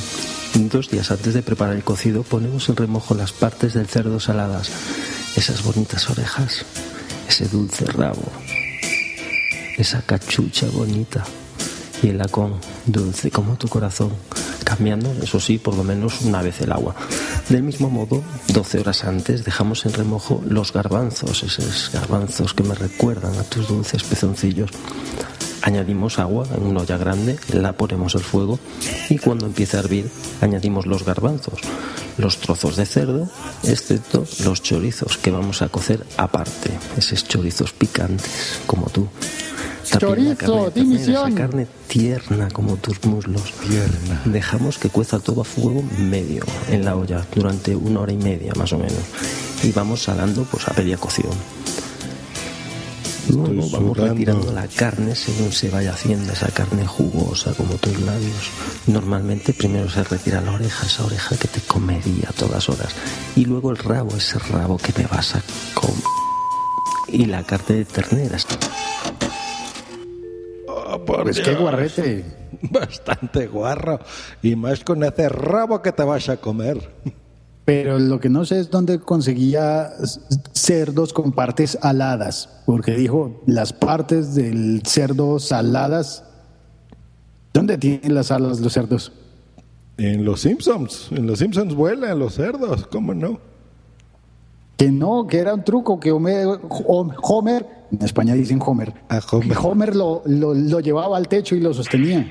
Dos 0.54 0.90
días 0.90 1.12
antes 1.12 1.34
de 1.34 1.44
preparar 1.44 1.76
el 1.76 1.84
cocido 1.84 2.24
ponemos 2.24 2.68
en 2.70 2.76
remojo 2.76 3.14
las 3.14 3.32
partes 3.32 3.74
del 3.74 3.88
cerdo 3.88 4.20
saladas, 4.20 4.70
esas 5.36 5.64
bonitas 5.64 6.10
orejas, 6.10 6.66
ese 7.28 7.48
dulce 7.48 7.86
rabo, 7.86 8.24
esa 9.78 10.02
cachucha 10.02 10.68
bonita 10.68 11.24
y 12.04 12.10
el 12.10 12.18
lacón 12.18 12.56
dulce 12.86 13.32
como 13.32 13.56
tu 13.56 13.70
corazón, 13.70 14.12
cambiando, 14.66 15.12
eso 15.24 15.40
sí, 15.40 15.58
por 15.58 15.76
lo 15.76 15.84
menos 15.84 16.22
una 16.22 16.42
vez 16.42 16.60
el 16.62 16.72
agua. 16.72 16.96
Del 17.52 17.64
mismo 17.64 17.90
modo, 17.90 18.24
12 18.54 18.80
horas 18.80 19.04
antes 19.04 19.44
dejamos 19.44 19.86
en 19.86 19.92
remojo 19.92 20.42
los 20.48 20.72
garbanzos, 20.72 21.44
esos 21.44 21.92
garbanzos 21.92 22.54
que 22.54 22.64
me 22.64 22.74
recuerdan 22.74 23.38
a 23.38 23.44
tus 23.44 23.68
dulces 23.68 24.06
pezoncillos. 24.06 24.72
Añadimos 25.62 26.18
agua 26.18 26.48
en 26.56 26.64
una 26.64 26.80
olla 26.80 26.96
grande, 26.96 27.38
la 27.52 27.74
ponemos 27.74 28.16
al 28.16 28.22
fuego 28.22 28.58
y 29.10 29.18
cuando 29.18 29.48
empiece 29.48 29.76
a 29.76 29.82
hervir 29.82 30.10
añadimos 30.40 30.86
los 30.86 31.04
garbanzos, 31.04 31.60
los 32.18 32.38
trozos 32.38 32.78
de 32.78 32.86
cerdo, 32.86 33.30
excepto 33.64 34.26
los 34.46 34.64
chorizos 34.64 35.18
que 35.18 35.32
vamos 35.32 35.62
a 35.62 35.68
cocer 35.68 36.06
aparte, 36.16 36.72
esos 36.96 37.28
chorizos 37.28 37.74
picantes 37.74 38.62
como 38.66 38.90
tú. 38.90 39.10
También 39.92 40.30
la 40.30 40.36
Chorizo, 40.36 40.66
carne 40.66 40.72
dimisión. 40.82 41.28
esa 41.28 41.38
carne 41.38 41.68
tierna 41.88 42.50
como 42.50 42.78
tus 42.78 43.04
muslos. 43.06 43.54
Tierna. 43.68 44.22
Dejamos 44.26 44.78
que 44.78 44.90
cueza 44.90 45.20
todo 45.20 45.42
a 45.42 45.44
fuego 45.44 45.84
medio 45.98 46.46
en 46.70 46.86
la 46.86 46.96
olla 46.96 47.26
durante 47.36 47.76
una 47.76 48.00
hora 48.02 48.14
y 48.14 48.18
media 48.18 48.54
más 48.56 48.72
o 48.74 48.78
menos. 48.78 49.04
Y 49.64 49.72
vamos 49.72 50.04
salando 50.04 50.44
pues 50.46 50.68
a 50.68 50.74
media 50.74 50.98
cocción. 50.98 51.34
Luego 53.30 53.70
vamos 53.70 53.70
sudando. 53.70 54.14
retirando 54.14 54.52
la 54.52 54.68
carne 54.68 55.16
según 55.16 55.52
se 55.52 55.70
vaya 55.70 55.94
haciendo 55.94 56.34
esa 56.34 56.48
carne 56.48 56.86
jugosa 56.86 57.54
como 57.54 57.76
tus 57.76 58.00
labios. 58.02 58.50
Normalmente 58.88 59.54
primero 59.54 59.90
se 59.90 60.04
retira 60.04 60.42
la 60.42 60.52
oreja, 60.54 60.86
esa 60.86 61.06
oreja 61.06 61.36
que 61.38 61.48
te 61.48 61.62
comería 61.62 62.30
a 62.30 62.34
todas 62.34 62.68
horas. 62.70 62.94
Y 63.36 63.46
luego 63.46 63.72
el 63.72 63.78
rabo, 63.78 64.16
ese 64.16 64.40
rabo 64.40 64.78
que 64.78 64.94
me 64.98 65.06
vas 65.06 65.36
a 65.36 65.42
comer. 65.74 65.98
Y 67.08 67.26
la 67.26 67.44
carne 67.44 67.76
de 67.76 67.86
ternera. 67.86 68.38
Oh, 70.94 71.06
por 71.06 71.24
Pues 71.24 71.40
qué 71.40 71.56
guarrete. 71.56 72.26
Bastante 72.72 73.48
guarro. 73.48 74.00
Y 74.42 74.56
más 74.56 74.84
con 74.84 75.04
ese 75.04 75.30
rabo 75.30 75.82
que 75.82 75.92
te 75.92 76.04
vas 76.04 76.28
a 76.30 76.38
comer. 76.38 76.90
Pero 77.66 78.00
lo 78.00 78.20
que 78.20 78.28
no 78.30 78.44
sé 78.44 78.60
es 78.60 78.70
dónde 78.70 79.00
conseguía 79.00 79.92
cerdos 80.52 81.14
con 81.14 81.32
partes 81.32 81.78
aladas, 81.82 82.50
porque 82.66 82.94
dijo 82.96 83.42
las 83.46 83.72
partes 83.72 84.34
del 84.36 84.82
cerdo 84.86 85.40
saladas. 85.40 86.24
¿Dónde 87.54 87.78
tienen 87.78 88.16
las 88.16 88.32
alas 88.32 88.60
los 88.60 88.74
cerdos? 88.74 89.12
En 89.98 90.26
los 90.26 90.42
Simpsons. 90.42 91.10
En 91.12 91.28
los 91.28 91.40
Simpsons 91.40 91.76
vuelan 91.76 92.18
los 92.18 92.34
cerdos. 92.34 92.88
¿Cómo 92.88 93.14
no? 93.14 93.40
Que 94.78 94.92
no, 94.92 95.28
que 95.28 95.38
era 95.38 95.54
un 95.54 95.64
truco 95.64 96.00
que 96.00 96.12
Homer, 96.12 96.48
Hom- 96.48 97.14
Homer 97.22 97.66
en 97.92 98.06
España 98.06 98.34
dicen 98.34 98.60
Homer, 98.66 98.94
que 98.94 99.58
Homer 99.58 99.96
lo, 99.96 100.22
lo, 100.26 100.54
lo 100.54 100.80
llevaba 100.80 101.18
al 101.18 101.28
techo 101.28 101.56
y 101.56 101.60
lo 101.60 101.74
sostenía. 101.74 102.26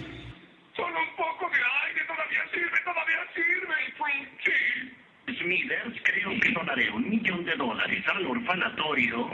Smithers, 5.40 5.96
creo 6.02 6.30
que 6.40 6.52
donaré 6.52 6.90
un 6.90 7.08
millón 7.08 7.44
de 7.44 7.54
dólares 7.56 8.04
al 8.14 8.26
orfanatorio 8.26 9.28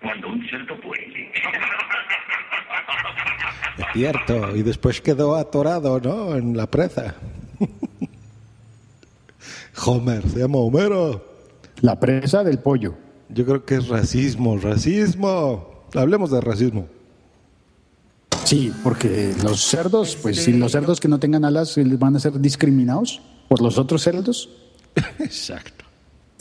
cuando 0.00 0.28
un 0.28 0.48
cerdo 0.48 0.80
puede. 0.80 1.30
Es 3.78 3.86
cierto. 3.92 4.56
Y 4.56 4.62
después 4.62 5.00
quedó 5.00 5.36
atorado, 5.36 6.00
¿no? 6.00 6.36
En 6.36 6.56
la 6.56 6.66
presa. 6.66 7.14
Homer, 9.86 10.22
se 10.28 10.40
llama 10.40 10.58
Homero. 10.58 11.24
La 11.80 11.98
presa 11.98 12.44
del 12.44 12.58
pollo. 12.58 12.94
Yo 13.34 13.44
creo 13.46 13.64
que 13.64 13.76
es 13.76 13.88
racismo, 13.88 14.58
racismo. 14.58 15.84
Hablemos 15.94 16.30
de 16.30 16.40
racismo. 16.40 16.86
Sí, 18.44 18.72
porque 18.82 19.34
los 19.42 19.62
cerdos, 19.62 20.16
pues 20.20 20.42
si 20.42 20.52
los 20.52 20.72
cerdos 20.72 21.00
que 21.00 21.08
no 21.08 21.18
tengan 21.18 21.44
alas 21.44 21.78
eh, 21.78 21.84
van 21.98 22.16
a 22.16 22.20
ser 22.20 22.38
discriminados 22.40 23.22
por 23.48 23.62
los 23.62 23.78
otros 23.78 24.02
cerdos. 24.02 24.50
Exacto. 25.18 25.81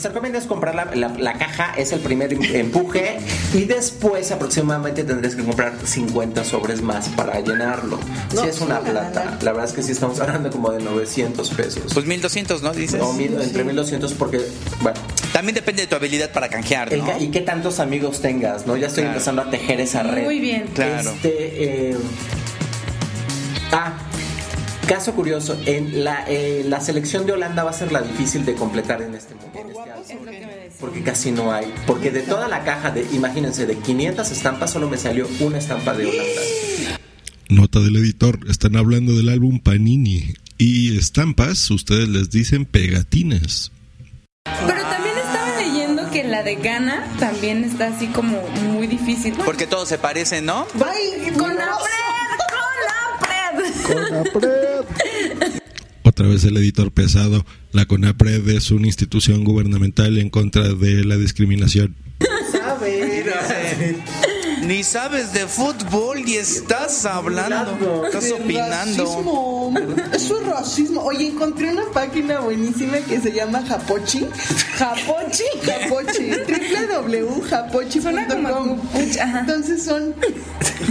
Se 0.02 0.08
recomienda 0.08 0.40
es 0.40 0.46
comprar 0.46 0.74
la, 0.74 0.86
la- 0.96 1.10
la 1.10 1.34
caja, 1.34 1.74
es 1.78 1.92
el 1.92 2.00
primer 2.00 2.34
em- 2.34 2.42
empuje 2.44 3.20
y 3.54 3.66
después 3.66 4.32
aproximadamente 4.32 5.04
tendrías 5.04 5.36
que 5.36 5.44
comprar 5.44 5.74
50 5.84 6.44
sobres 6.44 6.82
más 6.82 7.08
para 7.10 7.40
llenarlo. 7.40 8.00
si 8.32 8.48
es 8.48 8.60
una 8.62 8.80
plata, 8.80 9.38
la 9.42 9.52
verdad 9.52 9.70
es 9.70 9.74
que 9.74 9.84
sí 9.84 9.92
estamos 9.92 10.20
hablando 10.20 10.50
como 10.50 10.72
de 10.72 10.82
900 10.84 11.50
pesos. 11.52 11.84
Pues 11.94 12.06
1200, 12.08 12.64
¿no? 12.64 12.74
Dices. 12.74 13.00
No, 13.00 13.14
mil- 13.14 13.40
entre 13.40 13.64
1200 13.64 14.14
porque, 14.14 14.42
bueno. 14.82 15.00
También 15.34 15.54
depende 15.54 15.84
de 15.84 15.88
tu 15.88 15.96
habilidad 15.96 16.32
para 16.32 16.50
canjear, 16.50 16.92
¿no? 16.98 17.20
y 17.20 17.28
qué 17.30 17.42
tantos 17.42 17.80
amigos 17.80 18.22
tengas, 18.22 18.66
¿no? 18.66 18.76
Ya 18.78 18.88
estoy 18.88 19.04
Claro. 19.04 19.18
empezando 19.18 19.42
a 19.44 19.50
tejer 19.52 19.80
esa 19.82 20.02
red. 20.02 20.24
Muy 20.24 20.40
bien. 20.40 20.66
Claro. 20.74 21.12
Este, 21.12 21.92
eh, 21.92 21.98
ah, 23.72 23.94
caso 24.92 25.14
curioso, 25.14 25.58
en 25.66 26.04
la, 26.04 26.26
eh, 26.28 26.66
la 26.68 26.82
selección 26.82 27.26
de 27.26 27.32
Holanda 27.32 27.64
va 27.64 27.70
a 27.70 27.74
ser 27.74 27.94
la 27.94 28.02
difícil 28.02 28.44
de 28.44 28.56
completar 28.56 29.02
en 29.02 29.16
este 29.16 29.36
momento. 29.36 29.80
Porque 30.82 31.02
casi 31.02 31.32
no 31.32 31.54
hay. 31.54 31.74
Porque 31.88 32.12
de 32.12 32.20
toda 32.24 32.50
la 32.50 32.66
caja, 32.66 32.92
de, 32.92 33.08
imagínense, 33.14 33.66
de 33.66 33.78
500 33.78 34.30
estampas 34.30 34.70
solo 34.70 34.90
me 34.90 34.98
salió 34.98 35.30
una 35.40 35.60
estampa 35.60 35.94
de 35.94 36.08
Holanda. 36.08 36.42
Nota 37.48 37.80
del 37.80 37.96
editor, 37.96 38.40
están 38.50 38.76
hablando 38.76 39.16
del 39.16 39.30
álbum 39.30 39.62
Panini. 39.62 40.34
Y 40.58 40.98
estampas, 40.98 41.72
ustedes 41.72 42.10
les 42.10 42.30
dicen 42.30 42.66
pegatinas. 42.66 43.72
Pero 44.44 44.82
también 44.82 45.16
estaba 45.18 45.62
leyendo 45.62 46.12
que 46.12 46.26
la 46.26 46.44
de 46.44 46.56
Ghana 46.56 47.06
también 47.18 47.64
está 47.64 47.88
así 47.88 48.08
como 48.08 48.46
muy 48.74 48.88
difícil. 48.88 49.36
Porque 49.46 49.68
todos 49.68 49.88
se 49.88 49.98
parecen, 49.98 50.48
¿no? 50.48 50.68
¡Ay, 50.86 51.32
con 51.38 51.56
la 51.56 51.78
pred! 53.84 53.94
¡Con 53.94 54.12
la 54.12 54.24
pred! 54.24 55.62
Otra 56.04 56.28
vez 56.28 56.44
el 56.44 56.58
editor 56.58 56.92
pesado. 56.92 57.46
La 57.72 57.86
CONAPRED 57.86 58.50
es 58.50 58.72
una 58.72 58.88
institución 58.88 59.44
gubernamental 59.44 60.18
en 60.18 60.30
contra 60.30 60.74
de 60.74 61.04
la 61.06 61.18
discriminación. 61.18 61.96
Ni 64.62 64.84
sabes 64.84 65.34
de 65.34 65.48
fútbol 65.48 66.20
y 66.28 66.36
estás 66.38 67.06
hablando, 67.06 68.06
estás 68.06 68.26
De 68.26 68.34
opinando. 68.34 69.04
Racismo. 69.06 69.74
Eso 70.14 70.40
es 70.42 70.48
racismo. 70.48 71.02
Oye, 71.02 71.28
encontré 71.28 71.72
una 71.72 71.86
página 71.92 72.40
buenísima 72.42 72.98
que 73.00 73.20
se 73.20 73.32
llama 73.32 73.64
Japochi. 73.68 74.28
¿Japochi? 74.78 75.44
Japochi. 75.66 76.30
www.japochi.com. 76.30 78.80
Entonces 79.40 79.84
son 79.84 80.14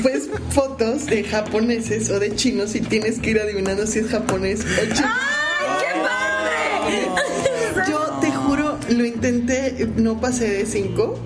pues 0.02 0.24
fotos 0.50 1.06
de 1.06 1.22
japoneses 1.24 2.10
o 2.10 2.18
de 2.18 2.34
chinos 2.34 2.74
y 2.74 2.80
tienes 2.80 3.20
que 3.20 3.30
ir 3.30 3.38
adivinando 3.40 3.86
si 3.86 4.00
es 4.00 4.08
japonés 4.08 4.62
o 4.62 4.66
chino. 4.94 5.08
Yo 7.88 8.00
te 8.00 8.06
juro, 8.06 8.09
lo 8.90 9.04
intenté, 9.04 9.88
no 9.96 10.20
pasé 10.20 10.48
de 10.50 10.66
5. 10.66 11.18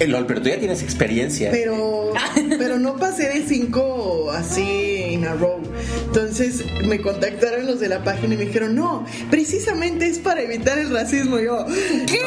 Eh, 0.00 0.06
LOL, 0.06 0.26
pero 0.26 0.40
tú 0.42 0.48
ya 0.48 0.58
tienes 0.58 0.82
experiencia. 0.82 1.50
Pero, 1.50 2.12
pero 2.58 2.78
no 2.78 2.96
pasé 2.96 3.28
de 3.28 3.46
cinco 3.46 4.30
así 4.32 5.12
en 5.14 5.26
a 5.26 5.34
row. 5.34 5.60
Entonces 6.06 6.64
me 6.86 7.00
contactaron 7.00 7.66
los 7.66 7.80
de 7.80 7.88
la 7.88 8.02
página 8.02 8.34
y 8.34 8.38
me 8.38 8.44
dijeron, 8.46 8.74
no, 8.74 9.04
precisamente 9.30 10.06
es 10.06 10.18
para 10.18 10.40
evitar 10.42 10.78
el 10.78 10.90
racismo. 10.90 11.38
Y 11.38 11.44
yo, 11.44 11.66
¿qué? 12.06 12.20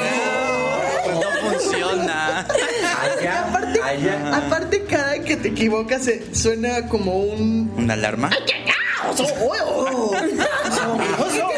Pues 1.05 1.15
no 1.15 1.51
funciona. 1.51 2.39
aparte, 3.47 3.79
aparte, 4.31 4.83
cada 4.83 5.19
que 5.23 5.35
te 5.37 5.47
equivocas 5.49 6.03
se- 6.03 6.33
suena 6.35 6.87
como 6.87 7.17
un... 7.17 7.71
¿Una 7.75 7.93
alarma? 7.95 8.29
Oh, 9.05 9.23
oh, 9.41 9.85
oh. 9.91 10.11
¿Qué 10.11 10.27
tienes 10.27 10.37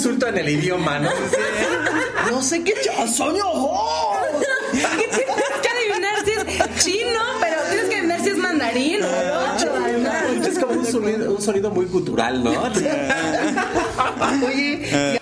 insulto 0.00 0.26
en 0.28 0.38
el 0.38 0.48
idioma, 0.48 0.98
¿no? 0.98 1.10
No 2.30 2.40
sé 2.42 2.62
qué 2.64 2.72
chasoño. 2.82 3.42
¿Qué 4.72 5.08
tienes 5.08 5.26
que 5.62 5.68
adivinar 5.68 6.24
si 6.24 6.30
es 6.30 6.84
chino? 6.84 7.20
Pero 7.40 7.56
tienes 7.68 7.88
que 7.88 7.94
adivinar 7.96 8.20
si 8.20 8.28
es 8.30 8.38
mandarín 8.38 9.02
o 9.02 9.06
ocho, 9.06 9.68
además. 9.84 10.46
Es 10.46 10.58
como 10.58 10.72
un 10.80 10.86
sonido, 10.86 11.34
un 11.34 11.42
sonido 11.42 11.70
muy 11.70 11.86
cultural, 11.86 12.42
¿no? 12.44 12.50
Oye, 14.46 15.20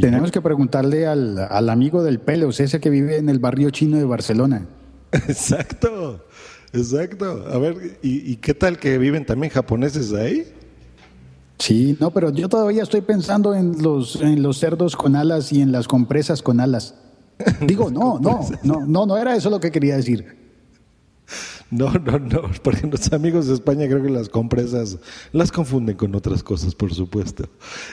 Tenemos 0.00 0.32
que 0.32 0.40
preguntarle 0.40 1.06
al, 1.06 1.38
al 1.38 1.68
amigo 1.68 2.02
del 2.02 2.18
Pelos, 2.18 2.58
ese 2.60 2.80
que 2.80 2.90
vive 2.90 3.18
en 3.18 3.28
el 3.28 3.38
barrio 3.38 3.70
chino 3.70 3.98
de 3.98 4.04
Barcelona. 4.04 4.66
Exacto, 5.12 6.24
exacto. 6.72 7.44
A 7.52 7.58
ver, 7.58 7.98
¿y, 8.02 8.32
y 8.32 8.36
qué 8.36 8.54
tal 8.54 8.78
que 8.78 8.96
viven 8.98 9.26
también 9.26 9.52
japoneses 9.52 10.12
ahí? 10.14 10.54
Sí, 11.58 11.96
no, 12.00 12.10
pero 12.10 12.30
yo 12.30 12.48
todavía 12.48 12.82
estoy 12.82 13.00
pensando 13.00 13.54
en 13.54 13.82
los, 13.82 14.16
en 14.16 14.42
los 14.42 14.58
cerdos 14.58 14.94
con 14.94 15.16
alas 15.16 15.52
y 15.52 15.60
en 15.60 15.72
las 15.72 15.88
compresas 15.88 16.42
con 16.42 16.60
alas. 16.60 16.94
Digo, 17.66 17.90
no, 17.90 18.18
no, 18.20 18.40
no, 18.62 18.86
no, 18.86 19.06
no 19.06 19.16
era 19.16 19.34
eso 19.34 19.50
lo 19.50 19.60
que 19.60 19.70
quería 19.70 19.96
decir. 19.96 20.37
No, 21.70 21.92
no, 21.92 22.18
no, 22.18 22.42
porque 22.62 22.86
los 22.86 23.12
amigos 23.12 23.46
de 23.46 23.54
España 23.54 23.86
creo 23.86 24.02
que 24.02 24.08
las 24.08 24.30
compresas 24.30 24.98
las 25.32 25.52
confunden 25.52 25.96
con 25.96 26.14
otras 26.14 26.42
cosas, 26.42 26.74
por 26.74 26.94
supuesto. 26.94 27.44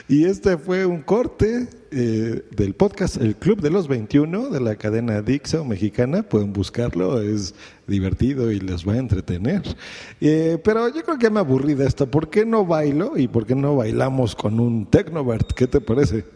Y 0.08 0.24
este 0.24 0.56
fue 0.56 0.86
un 0.86 1.02
corte 1.02 1.68
eh, 1.90 2.42
del 2.56 2.74
podcast 2.74 3.18
El 3.18 3.36
Club 3.36 3.60
de 3.60 3.70
los 3.70 3.86
21 3.86 4.48
de 4.48 4.60
la 4.60 4.76
cadena 4.76 5.20
Dixo 5.20 5.62
mexicana. 5.64 6.22
Pueden 6.22 6.54
buscarlo, 6.54 7.20
es 7.20 7.54
divertido 7.86 8.50
y 8.50 8.60
les 8.60 8.86
va 8.88 8.94
a 8.94 8.98
entretener. 8.98 9.62
Eh, 10.22 10.58
pero 10.64 10.88
yo 10.88 11.02
creo 11.02 11.18
que 11.18 11.28
me 11.28 11.40
aburrí 11.40 11.74
de 11.74 11.86
esto. 11.86 12.10
¿Por 12.10 12.30
qué 12.30 12.46
no 12.46 12.64
bailo 12.64 13.18
y 13.18 13.28
por 13.28 13.44
qué 13.44 13.54
no 13.54 13.76
bailamos 13.76 14.34
con 14.34 14.58
un 14.58 14.86
Tecnovert? 14.86 15.52
¿Qué 15.52 15.66
te 15.66 15.82
parece? 15.82 16.35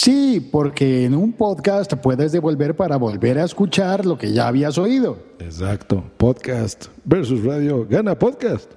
Sí, 0.00 0.46
porque 0.52 1.06
en 1.06 1.14
un 1.14 1.32
podcast 1.32 1.94
puedes 1.94 2.30
devolver 2.30 2.76
para 2.76 2.98
volver 2.98 3.38
a 3.38 3.44
escuchar 3.44 4.04
lo 4.04 4.18
que 4.18 4.30
ya 4.30 4.46
habías 4.46 4.76
oído. 4.76 5.16
Exacto, 5.38 6.04
podcast 6.18 6.88
versus 7.06 7.42
radio, 7.42 7.86
gana 7.88 8.18
podcast. 8.18 8.70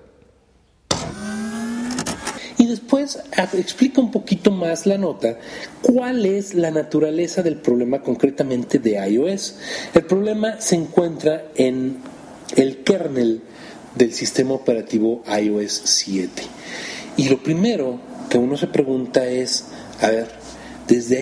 Y 2.58 2.68
después 2.68 3.20
a- 3.36 3.44
explica 3.58 4.00
un 4.00 4.12
poquito 4.12 4.50
más 4.52 4.86
la 4.86 4.98
nota 4.98 5.38
cuál 5.82 6.26
es 6.26 6.54
la 6.56 6.72
naturaleza 6.72 7.44
del 7.44 7.58
problema 7.58 8.02
concretamente 8.02 8.80
de 8.80 8.92
iOS. 9.10 9.58
El 9.94 10.06
problema 10.06 10.62
se 10.62 10.76
encuentra 10.76 11.48
en 11.56 11.98
el 12.56 12.78
kernel 12.84 13.42
del 13.94 14.14
sistema 14.14 14.54
operativo 14.54 15.22
iOS 15.42 15.82
7. 15.84 16.44
Y 17.18 17.28
lo 17.28 17.44
primero 17.44 18.00
que 18.30 18.38
uno 18.38 18.56
se 18.56 18.68
pregunta 18.68 19.28
es, 19.28 19.66
a 20.02 20.08
ver, 20.08 20.39
desde 20.90 21.22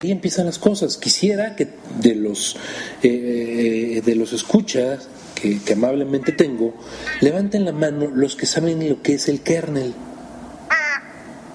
Ahí 0.00 0.12
empiezan 0.12 0.46
las 0.46 0.60
cosas. 0.60 0.96
Quisiera 0.96 1.56
que 1.56 1.66
de 2.00 2.14
los 2.14 2.54
eh, 3.02 4.00
de 4.04 4.14
los 4.14 4.32
escuchas 4.32 5.08
que, 5.34 5.58
que 5.60 5.72
amablemente 5.72 6.30
tengo, 6.30 6.72
levanten 7.20 7.64
la 7.64 7.72
mano 7.72 8.06
los 8.06 8.36
que 8.36 8.46
saben 8.46 8.88
lo 8.88 9.02
que 9.02 9.14
es 9.14 9.28
el 9.28 9.40
kernel. 9.40 9.92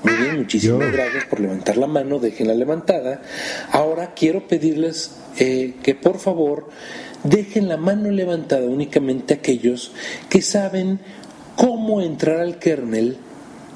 Muy 0.03 0.13
bien, 0.15 0.39
muchísimas 0.39 0.91
gracias 0.91 1.23
por 1.23 1.39
levantar 1.39 1.77
la 1.77 1.87
mano, 1.87 2.19
déjenla 2.19 2.53
levantada. 2.53 3.21
Ahora 3.71 4.13
quiero 4.13 4.45
pedirles 4.45 5.11
eh, 5.39 5.75
que 5.81 5.95
por 5.95 6.19
favor 6.19 6.67
dejen 7.23 7.69
la 7.69 7.77
mano 7.77 8.11
levantada 8.11 8.65
únicamente 8.65 9.35
aquellos 9.35 9.93
que 10.27 10.41
saben 10.41 10.99
cómo 11.55 12.01
entrar 12.01 12.41
al 12.41 12.59
kernel 12.59 13.15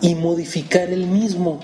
y 0.01 0.15
modificar 0.15 0.89
el 0.89 1.07
mismo. 1.07 1.61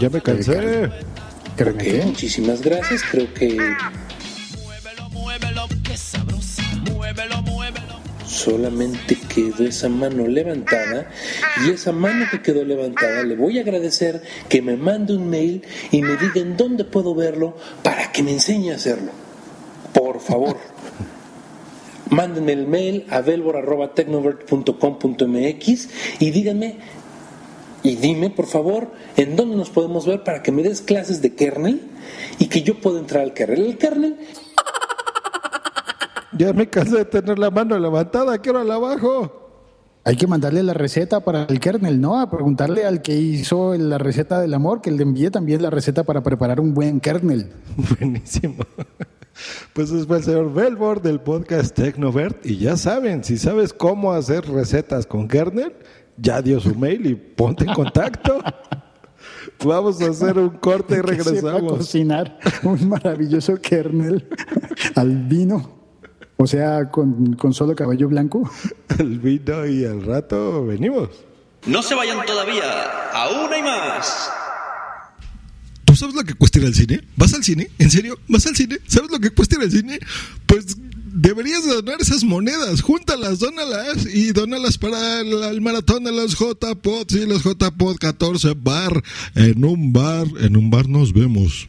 Ya 0.00 0.08
me 0.08 0.22
cansé. 0.22 0.86
Ok, 1.60 1.82
muchísimas 2.06 2.62
gracias. 2.62 3.02
Creo 3.10 3.34
que 3.34 3.58
solamente 8.26 9.18
quedó 9.28 9.66
esa 9.66 9.90
mano 9.90 10.26
levantada 10.26 11.10
y 11.62 11.68
esa 11.70 11.92
mano 11.92 12.24
que 12.30 12.40
quedó 12.40 12.64
levantada 12.64 13.22
le 13.24 13.36
voy 13.36 13.58
a 13.58 13.60
agradecer 13.60 14.22
que 14.48 14.62
me 14.62 14.78
mande 14.78 15.14
un 15.14 15.28
mail 15.28 15.62
y 15.90 16.00
me 16.00 16.16
diga 16.16 16.40
en 16.40 16.56
dónde 16.56 16.84
puedo 16.84 17.14
verlo 17.14 17.58
para 17.82 18.10
que 18.10 18.22
me 18.22 18.32
enseñe 18.32 18.70
a 18.70 18.76
hacerlo. 18.76 19.12
Por 19.92 20.20
favor. 20.20 20.56
Mándenme 22.08 22.52
el 22.52 22.66
mail 22.66 23.04
a 23.10 23.20
velvor.tecnovert.com.mx 23.20 25.88
y 26.18 26.30
díganme 26.30 26.78
y 27.82 27.96
dime, 27.96 28.30
por 28.30 28.46
favor, 28.46 28.88
en 29.16 29.36
dónde 29.36 29.56
nos 29.56 29.70
podemos 29.70 30.06
ver 30.06 30.24
para 30.24 30.42
que 30.42 30.52
me 30.52 30.62
des 30.62 30.80
clases 30.80 31.22
de 31.22 31.34
kernel 31.34 31.80
y 32.38 32.46
que 32.46 32.62
yo 32.62 32.80
pueda 32.80 32.98
entrar 32.98 33.22
al 33.22 33.34
kernel. 33.34 33.66
El 33.66 33.78
kernel 33.78 34.16
Ya 36.32 36.52
me 36.52 36.68
cansé 36.68 36.98
de 36.98 37.04
tener 37.04 37.38
la 37.38 37.50
mano 37.50 37.78
levantada, 37.78 38.38
quiero 38.38 38.62
la 38.64 38.74
abajo. 38.74 39.36
Hay 40.04 40.16
que 40.16 40.26
mandarle 40.26 40.62
la 40.62 40.72
receta 40.72 41.20
para 41.20 41.44
el 41.44 41.60
kernel, 41.60 42.00
¿no? 42.00 42.18
A 42.18 42.30
preguntarle 42.30 42.86
al 42.86 43.02
que 43.02 43.14
hizo 43.14 43.76
la 43.76 43.98
receta 43.98 44.40
del 44.40 44.54
amor 44.54 44.80
que 44.80 44.90
le 44.90 45.02
envíe 45.02 45.30
también 45.30 45.62
la 45.62 45.68
receta 45.68 46.04
para 46.04 46.22
preparar 46.22 46.60
un 46.60 46.72
buen 46.72 47.00
kernel. 47.00 47.52
Buenísimo. 47.98 48.64
Pues 49.72 49.90
fue 50.06 50.18
el 50.18 50.24
señor 50.24 50.52
Belbor 50.52 51.02
del 51.02 51.20
podcast 51.20 51.74
Tecnovert. 51.74 52.44
Y 52.44 52.58
ya 52.58 52.76
saben, 52.76 53.24
si 53.24 53.36
sabes 53.36 53.72
cómo 53.72 54.12
hacer 54.12 54.48
recetas 54.48 55.06
con 55.06 55.28
kernel, 55.28 55.72
ya 56.20 56.42
dio 56.42 56.60
su 56.60 56.74
mail 56.74 57.06
y 57.06 57.14
ponte 57.14 57.64
en 57.64 57.72
contacto. 57.74 58.42
Vamos 59.64 60.00
a 60.00 60.06
hacer 60.10 60.38
un 60.38 60.50
corte 60.50 60.94
y 60.94 61.02
Que 61.02 61.22
sepa 61.22 61.30
regresamos. 61.32 61.72
cocinar 61.78 62.38
un 62.62 62.88
maravilloso 62.88 63.56
kernel 63.60 64.28
albino. 64.94 65.78
O 66.36 66.46
sea, 66.46 66.90
con, 66.90 67.34
con 67.34 67.52
solo 67.52 67.74
cabello 67.74 68.08
blanco. 68.08 68.50
El 68.98 69.18
vino 69.18 69.66
y 69.66 69.84
al 69.84 70.02
rato 70.04 70.64
venimos. 70.64 71.10
No 71.66 71.82
se 71.82 71.94
vayan 71.94 72.24
todavía, 72.24 73.10
aún 73.12 73.52
hay 73.52 73.62
más. 73.62 74.30
¿Tú 75.84 75.94
sabes 75.94 76.14
lo 76.14 76.22
que 76.24 76.32
cuesta 76.34 76.58
ir 76.58 76.64
al 76.66 76.74
cine? 76.74 77.00
¿Vas 77.16 77.34
al 77.34 77.44
cine? 77.44 77.70
¿En 77.78 77.90
serio? 77.90 78.16
¿Vas 78.28 78.46
al 78.46 78.56
cine? 78.56 78.78
¿Sabes 78.86 79.10
lo 79.10 79.18
que 79.18 79.28
cuesta 79.30 79.56
ir 79.56 79.62
al 79.64 79.70
cine? 79.70 79.98
Pues 80.46 80.76
deberías 81.12 81.64
de 81.64 81.74
donar 81.74 82.00
esas 82.00 82.24
monedas. 82.24 82.80
Júntalas, 82.80 83.38
dónalas 83.38 84.06
y 84.06 84.32
dónalas 84.32 84.78
para 84.78 85.20
el, 85.20 85.32
el 85.42 85.60
maratón 85.60 86.04
de 86.04 86.12
los 86.12 86.34
J-Pod. 86.34 87.06
Sí, 87.08 87.26
los 87.26 87.42
J-Pod 87.42 87.96
14 87.98 88.54
bar. 88.56 89.02
En 89.34 89.64
un 89.64 89.92
bar, 89.92 90.26
en 90.40 90.56
un 90.56 90.70
bar 90.70 90.88
nos 90.88 91.12
vemos. 91.12 91.68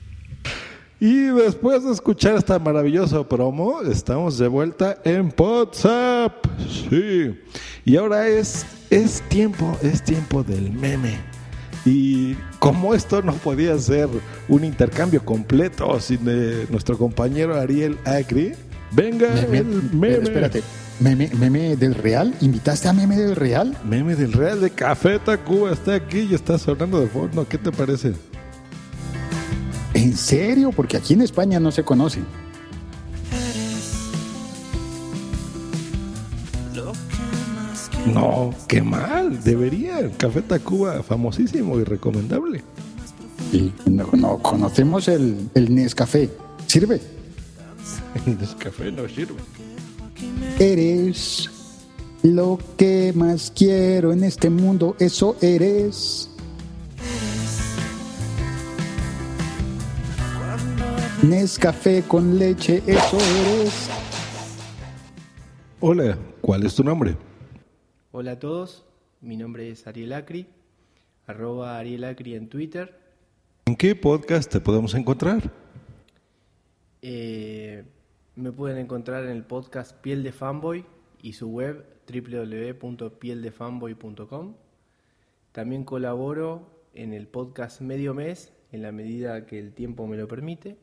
Y 1.00 1.16
después 1.16 1.84
de 1.84 1.92
escuchar 1.92 2.36
esta 2.36 2.60
maravillosa 2.60 3.28
promo, 3.28 3.82
estamos 3.82 4.38
de 4.38 4.48
vuelta 4.48 5.00
en 5.04 5.34
WhatsApp. 5.36 6.46
Sí. 6.90 7.36
Y 7.86 7.96
ahora 7.96 8.28
es, 8.28 8.68
es 8.92 9.24
tiempo, 9.28 9.76
es 9.82 10.04
tiempo 10.04 10.44
del 10.44 10.72
meme. 10.72 11.18
Y 11.86 12.36
como 12.60 12.94
esto 12.94 13.24
no 13.24 13.34
podía 13.34 13.76
ser 13.80 14.08
un 14.48 14.64
intercambio 14.64 15.26
completo 15.26 16.00
sin 16.00 16.20
eh, 16.28 16.68
nuestro 16.70 16.96
compañero 17.00 17.60
Ariel 17.60 17.98
Acri, 18.06 18.52
venga 18.92 19.28
el 19.40 19.50
meme. 19.94 20.00
Pero 20.00 20.24
espérate, 20.24 20.64
¿meme, 21.00 21.30
¿meme 21.40 21.76
del 21.76 21.96
Real? 21.96 22.34
¿Invitaste 22.42 22.88
a 22.88 22.94
meme 22.94 23.18
del 23.18 23.36
Real? 23.36 23.78
Meme 23.84 24.16
del 24.16 24.34
Real 24.34 24.62
de 24.62 24.70
Café 24.70 25.20
Tacuba 25.20 25.72
está 25.72 25.96
aquí 25.96 26.28
y 26.30 26.36
está 26.36 26.58
sonando 26.58 27.00
de 27.00 27.08
fondo. 27.08 27.48
¿Qué 27.48 27.58
te 27.58 27.72
parece? 27.72 28.14
¿En 29.94 30.16
serio? 30.16 30.72
Porque 30.72 30.98
aquí 30.98 31.14
en 31.14 31.22
España 31.22 31.60
no 31.60 31.72
se 31.72 31.84
conoce. 31.84 32.20
No, 38.14 38.54
qué 38.68 38.82
mal, 38.82 39.44
debería. 39.44 40.10
Café 40.18 40.42
Tacuba, 40.42 41.04
famosísimo 41.04 41.80
y 41.80 41.84
recomendable. 41.84 42.64
Y 43.54 43.72
no, 43.86 44.10
no 44.14 44.38
conocemos 44.40 45.08
el, 45.08 45.50
el 45.54 45.74
Nescafé. 45.74 46.30
¿Sirve? 46.68 47.02
El 48.26 48.38
Nescafé 48.38 48.92
no 48.92 49.08
sirve. 49.08 49.40
Eres 50.60 51.50
lo 52.24 52.60
que 52.78 53.14
más 53.16 53.52
quiero 53.56 54.12
en 54.12 54.24
este 54.24 54.50
mundo, 54.50 54.96
eso 55.00 55.38
eres. 55.42 56.30
Nescafé 61.24 62.04
con 62.04 62.38
leche, 62.38 62.84
eso 62.86 63.18
eres. 63.18 63.90
Hola, 65.80 66.18
¿cuál 66.42 66.66
es 66.66 66.76
tu 66.76 66.84
nombre? 66.84 67.16
Hola 68.12 68.34
a 68.34 68.40
todos, 68.40 68.86
mi 69.22 69.38
nombre 69.38 69.70
es 69.72 69.88
Ariel 69.88 70.14
Acri, 70.14 70.48
arroba 71.28 71.78
Ariel 71.78 72.04
Acri 72.04 72.36
en 72.36 72.50
Twitter. 72.50 73.00
¿En 73.66 73.76
qué 73.76 73.96
podcast 73.96 74.52
te 74.52 74.60
podemos 74.60 74.94
encontrar? 74.96 75.52
Eh, 77.02 77.84
me 78.36 78.52
pueden 78.52 78.78
encontrar 78.78 79.24
en 79.26 79.32
el 79.32 79.44
podcast 79.44 80.00
Piel 80.02 80.22
de 80.24 80.32
Fanboy 80.32 80.86
y 81.22 81.34
su 81.34 81.50
web 81.50 81.86
www.pieldefanboy.com. 82.08 84.54
También 85.52 85.84
colaboro 85.84 86.70
en 86.94 87.14
el 87.14 87.28
podcast 87.28 87.82
Medio 87.82 88.14
Mes 88.14 88.54
en 88.72 88.82
la 88.82 88.92
medida 88.92 89.46
que 89.46 89.60
el 89.60 89.74
tiempo 89.74 90.08
me 90.08 90.18
lo 90.18 90.28
permite. 90.28 90.78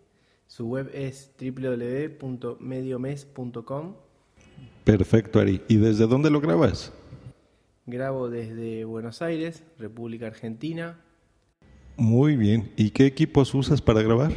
Su 0.47 0.69
web 0.69 0.89
es 0.93 1.33
www.mediomes.com. 1.41 3.95
Perfecto, 4.85 5.41
Ari. 5.41 5.63
¿Y 5.69 5.77
desde 5.77 6.07
dónde 6.07 6.31
lo 6.31 6.41
grabas? 6.41 6.93
Grabo 7.87 8.29
desde 8.29 8.85
Buenos 8.85 9.23
Aires, 9.23 9.63
República 9.79 10.27
Argentina. 10.27 11.01
Muy 11.97 12.37
bien. 12.37 12.71
¿Y 12.77 12.91
qué 12.91 13.07
equipos 13.07 13.55
usas 13.55 13.81
para 13.81 14.03
grabar? 14.03 14.33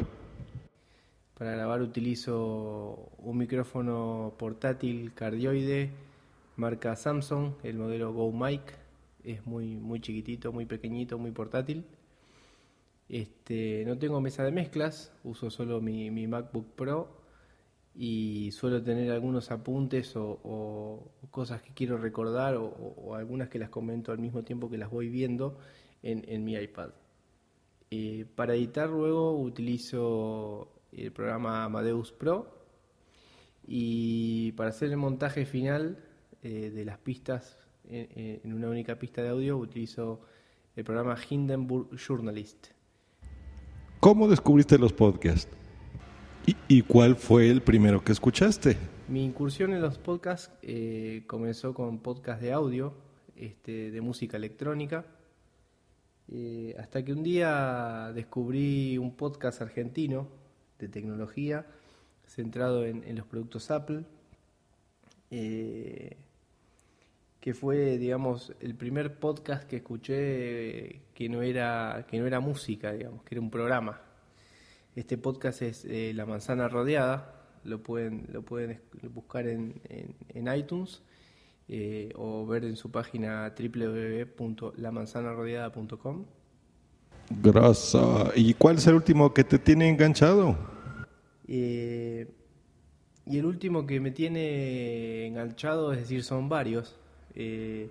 Para 1.42 1.54
grabar 1.54 1.82
utilizo 1.82 3.10
un 3.18 3.36
micrófono 3.36 4.36
portátil 4.38 5.12
cardioide 5.16 5.90
marca 6.56 6.96
Samsung, 6.96 7.54
el 7.64 7.78
modelo 7.80 8.14
Go 8.14 8.32
Mic. 8.32 8.62
Es 9.24 9.44
muy, 9.48 9.76
muy 9.76 10.02
chiquitito, 10.02 10.52
muy 10.54 10.68
pequeñito, 10.68 11.18
muy 11.18 11.32
portátil. 11.32 11.84
Este, 13.10 13.84
no 13.88 13.98
tengo 13.98 14.22
mesa 14.22 14.44
de 14.44 14.52
mezclas, 14.52 15.14
uso 15.24 15.50
solo 15.50 15.82
mi, 15.82 16.12
MacBook 16.12 16.76
Pro 16.76 17.10
y 17.96 18.52
suelo 18.52 18.84
tener 18.84 19.12
algunos 19.12 19.50
apuntes 19.50 20.14
o, 20.16 21.12
cosas 21.32 21.64
que 21.64 21.74
quiero 21.74 21.98
recordar 21.98 22.56
o, 22.56 23.16
algunas 23.16 23.50
que 23.50 23.58
las 23.58 23.70
comento 23.72 24.12
al 24.12 24.20
mismo 24.20 24.44
tiempo 24.44 24.70
que 24.70 24.78
las 24.78 24.92
voy 24.92 25.10
viendo 25.10 25.58
en, 26.04 26.24
en 26.28 26.44
mi 26.44 26.54
iPad. 26.54 26.92
Eh, 27.90 28.28
para 28.36 28.54
editar 28.54 28.90
luego 28.90 29.42
utilizo 29.42 30.81
el 30.92 31.12
programa 31.12 31.64
Amadeus 31.64 32.12
Pro 32.12 32.66
y 33.66 34.52
para 34.54 34.70
hacer 34.70 34.90
el 34.90 34.98
montaje 34.98 35.46
final 35.46 36.04
eh, 36.42 36.72
de 36.72 36.86
las 36.86 36.98
pistas 36.98 37.58
en, 37.88 38.42
en 38.44 38.54
una 38.54 38.70
única 38.70 38.98
pista 38.98 39.22
de 39.22 39.30
audio 39.30 39.58
utilizo 39.58 40.22
el 40.76 40.84
programa 40.84 41.16
Hindenburg 41.30 41.90
Journalist. 41.98 42.68
¿Cómo 44.00 44.28
descubriste 44.28 44.78
los 44.78 44.94
podcasts? 44.94 45.56
¿Y, 46.46 46.56
y 46.68 46.82
cuál 46.82 47.16
fue 47.16 47.50
el 47.50 47.62
primero 47.62 48.04
que 48.04 48.12
escuchaste? 48.12 48.78
Mi 49.08 49.24
incursión 49.24 49.74
en 49.74 49.82
los 49.82 50.00
podcasts 50.00 50.52
eh, 50.62 51.24
comenzó 51.28 51.74
con 51.74 52.00
podcasts 52.00 52.42
de 52.42 52.52
audio, 52.52 52.94
este, 53.36 53.92
de 53.92 54.02
música 54.02 54.38
electrónica, 54.38 55.06
eh, 56.30 56.76
hasta 56.80 57.04
que 57.04 57.14
un 57.14 57.22
día 57.22 58.12
descubrí 58.16 58.98
un 58.98 59.16
podcast 59.16 59.62
argentino 59.62 60.41
de 60.82 60.90
tecnología 60.90 61.66
centrado 62.28 62.86
en, 62.86 63.16
los 63.16 63.26
productos 63.26 63.72
Apple, 63.72 64.04
eh, 65.32 66.18
que 67.40 67.54
fue, 67.54 67.98
digamos, 67.98 68.54
el 68.60 68.76
primer 68.76 69.18
podcast 69.20 69.68
que 69.68 69.78
escuché 69.78 71.02
que 71.14 71.30
no 71.30 71.42
era, 71.42 72.06
que 72.10 72.20
no 72.20 72.28
era 72.28 72.40
música, 72.40 72.94
digamos, 72.94 73.24
que 73.24 73.36
era 73.36 73.42
un 73.42 73.50
programa. 73.50 74.02
Este 74.96 75.18
podcast 75.18 75.62
es 75.62 75.86
eh, 75.86 76.14
La 76.14 76.26
Manzana 76.26 76.68
Rodeada, 76.68 77.42
lo 77.64 77.82
pueden, 77.82 78.28
lo 78.32 78.44
pueden 78.44 78.82
buscar 79.14 79.48
en, 79.48 79.82
en, 79.90 80.16
en 80.30 80.54
iTunes 80.54 81.02
eh, 81.68 82.12
o 82.16 82.46
ver 82.46 82.66
en 82.66 82.76
su 82.76 82.92
página 82.92 83.54
www.lamanzanarodeada.com. 83.58 86.26
Grasa. 87.42 88.32
¿Y 88.36 88.54
cuál 88.54 88.78
es 88.78 88.88
el 88.88 88.96
último 88.96 89.34
que 89.34 89.44
te 89.44 89.60
tiene 89.60 89.90
enganchado? 89.90 90.58
Eh, 91.48 92.28
y 93.26 93.38
el 93.38 93.46
último 93.46 93.86
que 93.86 94.00
me 94.00 94.12
tiene 94.12 95.28
enganchado, 95.28 95.94
es 95.94 96.00
decir, 96.00 96.24
son 96.24 96.50
varios. 96.50 96.98
Eh, 97.36 97.90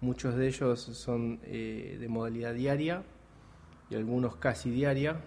muchos 0.00 0.36
de 0.36 0.48
ellos 0.48 0.80
son 0.80 1.40
eh, 1.44 1.96
de 1.98 2.08
modalidad 2.08 2.54
diaria 2.54 3.02
y 3.90 3.94
algunos 3.94 4.36
casi 4.36 4.70
diaria. 4.70 5.20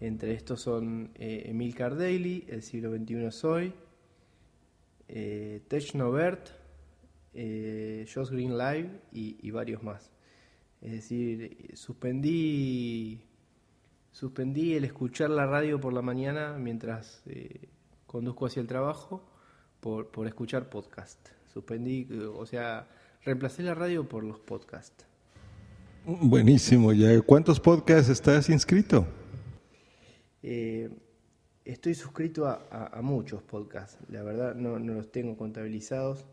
Entre 0.00 0.32
estos 0.32 0.60
son 0.60 1.10
eh, 1.14 1.44
Emilcar 1.46 1.96
Daily, 1.96 2.44
El 2.48 2.62
siglo 2.62 2.94
XXI 2.94 3.24
es 3.24 3.44
hoy, 3.44 3.72
eh, 5.08 5.62
Technovert, 5.68 6.50
eh, 7.32 8.06
Josh 8.12 8.30
Green 8.30 8.58
Live 8.58 8.90
y, 9.12 9.50
varios 9.50 9.82
más. 9.82 10.10
Es 10.84 10.92
decir, 10.92 11.72
suspendí, 11.74 13.24
suspendí 14.12 14.74
el 14.74 14.84
escuchar 14.84 15.30
la 15.30 15.46
radio 15.46 15.80
por 15.80 15.94
la 15.94 16.02
mañana 16.02 16.58
mientras 16.58 17.22
eh, 17.26 17.68
conduzco 18.06 18.46
hacia 18.46 18.60
el 18.60 18.66
trabajo 18.66 19.24
por, 19.80 20.10
por 20.10 20.26
escuchar 20.26 20.68
podcast. 20.68 21.18
Suspendí, 21.52 22.06
o 22.34 22.44
sea, 22.44 22.86
reemplacé 23.22 23.62
la 23.62 23.74
radio 23.74 24.06
por 24.06 24.24
los 24.24 24.38
podcasts. 24.38 25.06
Buenísimo, 26.04 26.92
¿ya 26.92 27.18
cuántos 27.22 27.58
podcasts 27.58 28.10
estás 28.10 28.50
inscrito? 28.50 29.06
Eh, 30.42 30.90
estoy 31.64 31.94
suscrito 31.94 32.46
a, 32.46 32.68
a, 32.70 32.98
a, 32.98 33.00
muchos 33.00 33.42
podcasts, 33.42 33.96
la 34.10 34.22
verdad 34.22 34.54
no, 34.54 34.78
no 34.78 34.92
los 34.92 35.10
tengo 35.10 35.34
contabilizados. 35.34 36.26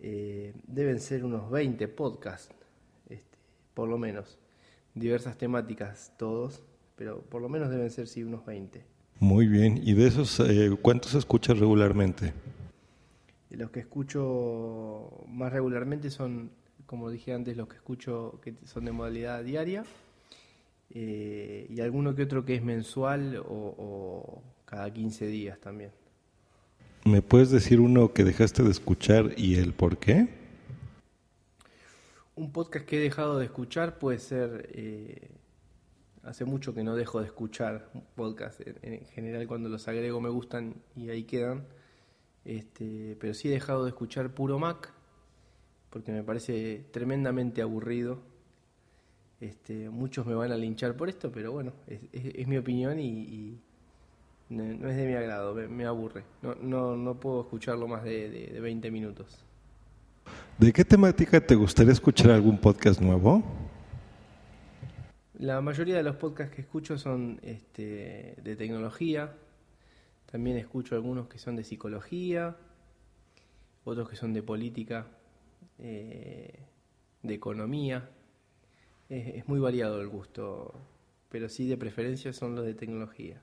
Eh, 0.00 0.54
deben 0.66 0.98
ser 1.00 1.24
unos 1.24 1.50
20 1.50 1.88
podcasts, 1.88 2.54
por 3.76 3.90
lo 3.90 3.98
menos. 3.98 4.38
Diversas 4.94 5.36
temáticas 5.36 6.10
todos, 6.16 6.62
pero 6.96 7.20
por 7.20 7.42
lo 7.42 7.50
menos 7.50 7.68
deben 7.68 7.90
ser 7.90 8.08
sí 8.08 8.24
unos 8.24 8.44
20. 8.46 8.82
Muy 9.20 9.46
bien, 9.46 9.78
¿y 9.84 9.92
de 9.92 10.06
esos 10.06 10.40
eh, 10.40 10.74
cuántos 10.80 11.14
escuchas 11.14 11.58
regularmente? 11.58 12.32
Los 13.50 13.70
que 13.70 13.80
escucho 13.80 15.24
más 15.28 15.52
regularmente 15.52 16.10
son, 16.10 16.50
como 16.86 17.10
dije 17.10 17.34
antes, 17.34 17.54
los 17.58 17.68
que 17.68 17.76
escucho 17.76 18.40
que 18.42 18.54
son 18.64 18.86
de 18.86 18.92
modalidad 18.92 19.44
diaria 19.44 19.84
eh, 20.90 21.66
y 21.68 21.80
alguno 21.82 22.14
que 22.14 22.22
otro 22.22 22.46
que 22.46 22.54
es 22.54 22.64
mensual 22.64 23.36
o, 23.36 23.42
o, 23.44 24.42
cada 24.64 24.90
15 24.90 25.26
días 25.26 25.60
también. 25.60 25.90
¿Me 27.04 27.20
puedes 27.20 27.50
decir 27.50 27.78
uno 27.78 28.14
que 28.14 28.24
dejaste 28.24 28.62
de 28.62 28.70
escuchar 28.70 29.34
y 29.36 29.56
el 29.56 29.74
por 29.74 29.98
qué? 29.98 30.45
Un 32.36 32.52
podcast 32.52 32.84
que 32.86 32.98
he 32.98 33.00
dejado 33.00 33.38
de 33.38 33.46
escuchar 33.46 33.98
puede 33.98 34.18
ser... 34.18 34.68
Eh, 34.72 35.30
hace 36.22 36.44
mucho 36.44 36.74
que 36.74 36.82
no 36.82 36.94
dejo 36.96 37.20
de 37.20 37.26
escuchar 37.26 37.88
podcast. 38.14 38.60
En, 38.60 38.76
en, 38.82 39.04
general 39.06 39.46
cuando 39.46 39.68
los 39.68 39.86
agrego 39.88 40.20
me 40.20 40.28
gustan 40.28 40.74
y 40.94 41.08
ahí 41.08 41.24
quedan. 41.24 41.64
Este, 42.44 43.16
pero 43.20 43.32
sí 43.34 43.48
he 43.48 43.52
dejado 43.52 43.84
de 43.84 43.90
escuchar 43.90 44.30
puro 44.34 44.58
Mac 44.58 44.92
porque 45.90 46.12
me 46.12 46.22
parece 46.22 46.84
tremendamente 46.90 47.62
aburrido. 47.62 48.18
Este, 49.40 49.88
muchos 49.88 50.26
me 50.26 50.34
van 50.34 50.52
a 50.52 50.56
linchar 50.56 50.96
por 50.96 51.08
esto, 51.08 51.30
pero 51.32 51.52
bueno, 51.52 51.72
es, 51.86 52.00
es- 52.12 52.46
mi 52.46 52.56
opinión 52.58 52.98
y, 52.98 53.58
no, 54.48 54.62
no 54.64 54.88
es 54.90 54.96
de 54.96 55.06
mi 55.06 55.14
agrado, 55.14 55.54
me, 55.54 55.68
me 55.68 55.84
aburre. 55.86 56.24
No, 56.42 56.54
no, 56.56 56.96
no 56.96 57.18
puedo 57.18 57.40
escucharlo 57.42 57.88
más 57.88 58.04
de, 58.04 58.28
de- 58.28 58.46
de 58.48 58.60
20 58.60 58.90
minutos. 58.90 59.45
¿De 60.58 60.72
qué 60.72 60.86
temática 60.86 61.38
te 61.38 61.54
gustaría 61.54 61.92
escuchar 61.92 62.30
algún 62.30 62.56
podcast 62.56 62.98
nuevo? 62.98 63.44
La 65.38 65.60
mayoría 65.60 65.96
de 65.96 66.02
los 66.02 66.16
podcasts 66.16 66.54
que 66.54 66.62
escucho 66.62 66.96
son 66.96 67.38
este, 67.42 68.36
de 68.42 68.56
tecnología, 68.56 69.34
también 70.32 70.56
escucho 70.56 70.94
algunos 70.94 71.28
que 71.28 71.38
son 71.38 71.56
de 71.56 71.64
psicología, 71.64 72.56
otros 73.84 74.08
que 74.08 74.16
son 74.16 74.32
de 74.32 74.42
política, 74.42 75.06
eh, 75.78 76.58
de 77.22 77.34
economía. 77.34 78.08
Es, 79.10 79.34
es 79.34 79.48
muy 79.48 79.60
variado 79.60 80.00
el 80.00 80.08
gusto, 80.08 80.72
pero 81.28 81.50
sí 81.50 81.68
de 81.68 81.76
preferencia 81.76 82.32
son 82.32 82.54
los 82.54 82.64
de 82.64 82.72
tecnología. 82.72 83.42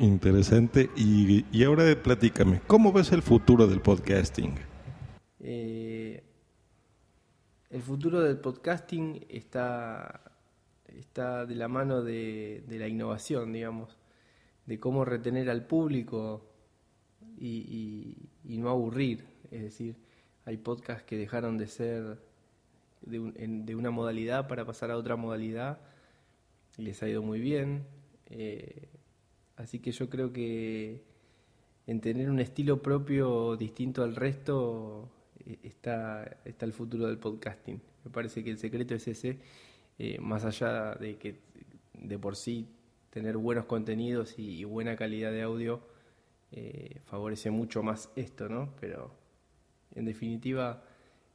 Interesante. 0.00 0.90
Y, 0.96 1.46
y 1.56 1.62
ahora 1.62 1.84
platícame, 2.02 2.60
¿cómo 2.66 2.92
ves 2.92 3.12
el 3.12 3.22
futuro 3.22 3.68
del 3.68 3.80
podcasting? 3.80 4.75
Eh, 5.48 6.24
el 7.70 7.80
futuro 7.80 8.20
del 8.20 8.36
podcasting 8.38 9.26
está, 9.28 10.32
está 10.88 11.46
de 11.46 11.54
la 11.54 11.68
mano 11.68 12.02
de, 12.02 12.64
la 12.68 12.88
innovación, 12.88 13.52
digamos, 13.52 13.96
de 14.66 14.80
cómo 14.80 15.04
retener 15.04 15.48
al 15.48 15.64
público 15.64 16.50
y, 17.38 18.28
no 18.42 18.70
aburrir. 18.70 19.24
Es 19.52 19.62
decir, 19.62 19.94
hay 20.46 20.56
podcasts 20.56 21.04
que 21.04 21.16
dejaron 21.16 21.58
de 21.58 21.68
ser 21.68 22.18
de, 23.02 23.76
una 23.76 23.92
modalidad 23.92 24.48
para 24.48 24.64
pasar 24.64 24.90
a 24.90 24.96
otra 24.96 25.14
modalidad 25.14 25.78
y 26.76 26.82
les 26.82 27.00
ha 27.04 27.08
ido 27.08 27.22
muy 27.22 27.38
bien. 27.38 27.86
Eh, 28.30 28.88
así 29.54 29.78
que 29.78 29.92
yo 29.92 30.10
creo 30.10 30.32
que 30.32 31.04
en 31.86 32.00
tener 32.00 32.30
un 32.30 32.40
estilo 32.40 32.82
propio 32.82 33.56
distinto 33.56 34.02
al 34.02 34.16
resto 34.16 35.12
está, 35.62 36.38
está 36.44 36.66
el 36.66 36.72
futuro 36.72 37.06
del 37.06 37.18
podcasting. 37.18 37.80
Me 38.04 38.10
parece 38.10 38.42
que 38.44 38.50
el 38.50 38.58
secreto 38.58 38.94
es 38.94 39.08
ese, 39.08 39.38
eh, 39.98 40.18
más 40.20 40.44
allá 40.44 40.94
de 40.94 41.16
que 41.16 41.40
de 41.94 42.18
por 42.18 42.36
sí 42.36 42.68
tener 43.10 43.36
buenos 43.36 43.64
contenidos 43.64 44.38
y, 44.38 44.64
buena 44.64 44.96
calidad 44.96 45.32
de 45.32 45.42
audio 45.42 45.80
eh, 46.52 47.00
favorece 47.04 47.50
mucho 47.50 47.82
más 47.82 48.10
esto, 48.14 48.48
¿no? 48.48 48.74
Pero 48.80 49.10
en 49.94 50.04
definitiva 50.04 50.84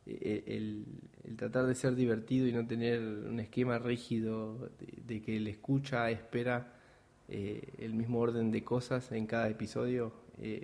eh, 0.06 0.44
el, 0.46 0.86
el 1.24 1.38
tratar 1.38 1.66
de 1.66 1.76
ser 1.76 1.96
divertido 1.96 2.48
y 2.48 2.54
no 2.54 2.68
tener 2.68 3.02
un 3.02 3.40
esquema 3.40 3.80
rígido 3.80 4.70
de, 4.80 5.02
de 5.08 5.22
que 5.22 5.38
el 5.38 5.48
escucha 5.48 6.10
espera 6.12 6.74
eh, 7.28 7.74
el 7.80 7.94
mismo 7.94 8.20
orden 8.20 8.52
de 8.52 8.64
cosas 8.64 9.12
en 9.12 9.26
cada 9.26 9.50
episodio, 9.50 10.14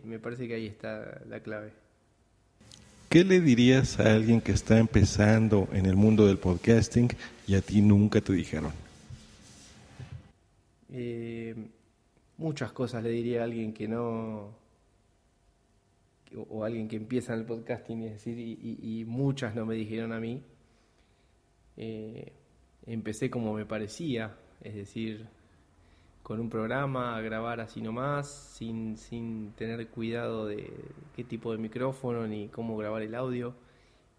me 0.03 0.19
parece 0.19 0.47
que 0.47 0.55
ahí 0.55 0.65
está 0.65 1.21
la 1.27 1.39
clave. 1.41 1.86
¿Qué 3.09 3.23
le 3.23 3.39
dirías 3.39 3.99
a 3.99 4.13
alguien 4.13 4.41
que 4.41 4.51
está 4.51 4.77
empezando 4.79 5.67
en 5.71 5.85
el 5.85 5.95
mundo 5.95 6.27
del 6.27 6.37
podcasting 6.37 7.09
y 7.47 7.55
a 7.55 7.61
ti 7.61 7.81
nunca 7.81 8.19
te 8.21 8.33
dijeron? 8.33 8.71
Eh, 10.91 11.55
muchas 12.37 12.71
cosas 12.71 13.03
le 13.03 13.09
diría 13.09 13.41
a 13.41 13.43
alguien 13.45 13.73
que 13.73 13.87
no 13.87 14.55
o, 16.35 16.41
o 16.49 16.63
alguien 16.63 16.87
que 16.87 16.95
empieza 16.95 17.33
en 17.33 17.39
el 17.39 17.45
podcasting 17.45 18.03
es 18.03 18.13
decir 18.13 18.37
y 18.39 19.05
muchas 19.05 19.55
no 19.55 19.65
me 19.65 19.75
dijeron 19.75 20.11
a 20.13 20.19
mí 20.19 20.41
Eh, 21.79 22.33
empecé 22.87 23.29
como 23.29 23.53
me 23.53 23.65
parecía 23.65 24.35
es 24.63 24.73
decir 24.73 25.27
con 26.27 26.41
un 26.41 26.49
programa 26.49 27.15
a 27.15 27.21
grabar 27.21 27.61
así 27.61 27.81
nomás 27.81 28.27
sin, 28.27 28.97
sin 28.97 29.53
tener 29.53 29.87
cuidado 29.87 30.45
de 30.45 30.73
qué 31.15 31.23
tipo 31.23 31.53
de 31.53 31.57
micrófono 31.57 32.27
ni 32.27 32.49
cómo 32.49 32.75
grabar 32.75 33.01
el 33.01 33.15
audio. 33.15 33.55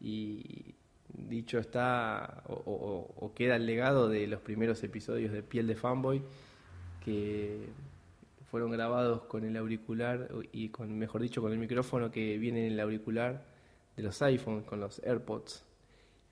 Y 0.01 0.75
dicho 1.13 1.59
está 1.59 2.45
o, 2.47 3.31
queda 3.35 3.57
el 3.57 3.67
legado 3.67 4.09
de 4.09 4.27
los 4.27 4.41
primeros 4.41 4.83
episodios 4.85 5.33
de 5.33 5.43
Piel 5.43 5.67
de 5.67 5.77
Fanboy 5.77 6.23
que 7.05 7.69
fueron 8.51 8.71
grabados 8.71 9.25
con 9.25 9.45
el 9.45 9.55
auricular 9.59 10.31
y 10.51 10.71
con 10.71 10.99
mejor 10.99 11.21
dicho 11.21 11.43
con 11.43 11.53
el 11.53 11.59
micrófono 11.59 12.11
que 12.11 12.39
viene 12.39 12.69
en 12.69 12.73
el 12.73 12.81
auricular 12.81 13.45
de 13.99 14.03
los 14.03 14.23
iPhones 14.23 14.65
con 14.65 14.81
los 14.81 14.99
AirPods. 15.05 15.63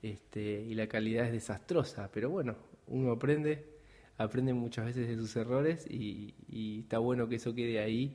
Este 0.01 0.59
y 0.59 0.73
la 0.73 0.87
calidad 0.87 1.27
es 1.27 1.33
desastrosa 1.33 2.09
pero 2.11 2.31
bueno 2.31 2.55
uno 2.87 3.11
aprende 3.11 3.76
aprende 4.17 4.53
muchas 4.53 4.85
veces 4.85 5.07
de 5.07 5.15
sus 5.15 5.35
errores 5.35 5.85
y, 5.89 6.33
y 6.49 6.79
está 6.81 6.99
bueno 6.99 7.27
que 7.29 7.35
eso 7.35 7.53
quede 7.53 7.79
ahí 7.79 8.13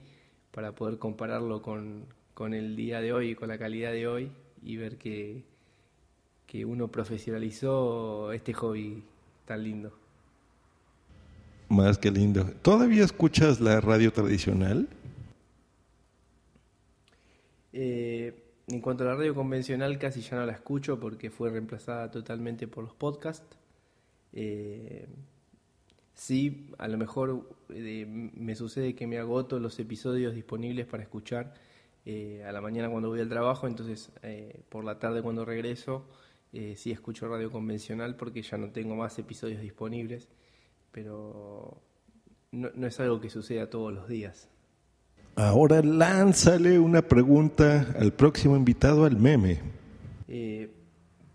para 0.50 0.74
poder 0.74 0.98
compararlo 0.98 1.62
con, 1.62 2.06
con 2.34 2.54
el 2.54 2.76
día 2.76 3.00
de 3.00 3.12
hoy 3.12 3.34
con 3.34 3.48
la 3.48 3.58
calidad 3.58 3.92
de 3.92 4.06
hoy 4.06 4.32
y 4.62 4.76
ver 4.76 4.98
que 4.98 5.44
que 6.46 6.64
uno 6.66 6.88
profesionalizó 6.88 8.32
este 8.32 8.52
hobby 8.52 9.02
tan 9.46 9.62
lindo 9.64 9.92
Más 11.68 11.96
que 11.98 12.10
lindo. 12.10 12.44
¿Todavía 12.62 13.04
escuchas 13.04 13.60
la 13.60 13.80
radio 13.80 14.12
tradicional? 14.12 14.88
Eh, 17.72 18.34
en 18.68 18.80
cuanto 18.80 19.04
a 19.04 19.06
la 19.06 19.14
radio 19.14 19.34
convencional, 19.34 19.98
casi 19.98 20.20
ya 20.20 20.36
no 20.36 20.46
la 20.46 20.52
escucho 20.52 21.00
porque 21.00 21.30
fue 21.30 21.50
reemplazada 21.50 22.10
totalmente 22.10 22.68
por 22.68 22.84
los 22.84 22.94
podcasts. 22.94 23.56
Eh, 24.34 25.06
sí, 26.22 26.70
a 26.78 26.86
lo 26.86 26.98
mejor 26.98 27.48
eh, 27.70 28.06
me 28.06 28.54
sucede 28.54 28.94
que 28.94 29.08
me 29.08 29.18
agoto 29.18 29.58
los 29.58 29.78
episodios 29.80 30.34
disponibles 30.34 30.86
para 30.86 31.02
escuchar 31.02 31.52
eh, 32.06 32.44
a 32.46 32.52
la 32.52 32.60
mañana 32.60 32.88
cuando 32.88 33.08
voy 33.08 33.20
al 33.20 33.28
trabajo, 33.28 33.66
entonces 33.66 34.12
eh, 34.22 34.60
por 34.68 34.84
la 34.84 35.00
tarde 35.00 35.20
cuando 35.22 35.44
regreso 35.44 36.06
sí 36.76 36.90
escucho 36.90 37.28
radio 37.28 37.50
convencional 37.50 38.14
porque 38.14 38.42
ya 38.42 38.58
no 38.58 38.70
tengo 38.72 38.94
más 38.94 39.18
episodios 39.18 39.62
disponibles, 39.62 40.28
pero 40.92 41.80
no, 42.50 42.68
no 42.74 42.86
es 42.86 43.00
algo 43.00 43.22
que 43.22 43.30
suceda 43.30 43.70
todos 43.70 43.90
los 43.90 44.06
días. 44.06 44.50
Ahora 45.34 45.80
lánzale 45.80 46.78
una 46.78 47.00
pregunta 47.00 47.94
al 47.98 48.12
próximo 48.12 48.54
invitado 48.54 49.06
al 49.06 49.16
meme. 49.16 49.60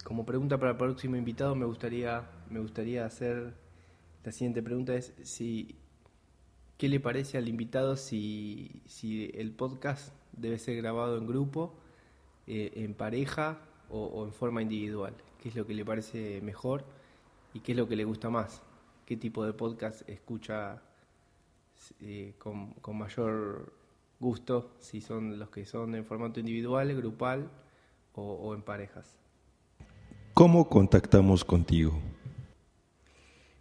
Como 0.03 0.23
pregunta 0.23 0.59
para 0.59 0.73
el 0.73 0.77
próximo 0.77 1.15
invitado 1.15 1.55
me 1.55 1.65
gustaría 1.65 2.29
me 2.51 2.59
gustaría 2.59 3.03
hacer 3.03 3.55
la 4.27 4.33
siguiente 4.33 4.61
pregunta 4.61 4.93
es 4.93 5.13
si 5.23 5.73
qué 6.77 6.89
le 6.89 6.99
parece 6.99 7.37
al 7.37 7.47
invitado 7.47 7.95
si, 7.95 8.81
si 8.85 9.31
el 9.33 9.51
podcast 9.51 10.13
debe 10.33 10.59
ser 10.59 10.75
grabado 10.75 11.17
en 11.17 11.25
grupo, 11.25 11.75
eh, 12.45 12.73
en 12.75 12.93
pareja 12.93 13.57
o, 13.89 14.25
en 14.25 14.33
forma 14.33 14.61
individual. 14.61 15.13
¿Qué 15.41 15.47
es 15.47 15.55
lo 15.55 15.65
que 15.65 15.73
le 15.73 15.85
parece 15.85 16.41
mejor 16.41 16.83
y 17.53 17.61
qué 17.61 17.71
es 17.71 17.77
lo 17.77 17.87
que 17.87 17.95
le 17.95 18.03
gusta 18.03 18.29
más? 18.29 18.61
¿Qué 19.05 19.15
tipo 19.15 19.45
de 19.45 19.53
podcast 19.53 20.01
escucha 20.09 20.81
eh, 22.01 22.33
con, 22.37 22.73
mayor 22.97 23.71
gusto? 24.19 24.71
Si 24.81 24.99
son 24.99 25.39
los 25.39 25.51
que 25.51 25.65
son 25.65 25.95
en 25.95 26.03
formato 26.03 26.41
individual, 26.41 26.93
grupal 26.97 27.49
o 28.13 28.53
en 28.53 28.61
parejas. 28.61 29.07
¿Cómo 30.33 30.67
contactamos 30.67 31.45
contigo? 31.45 31.97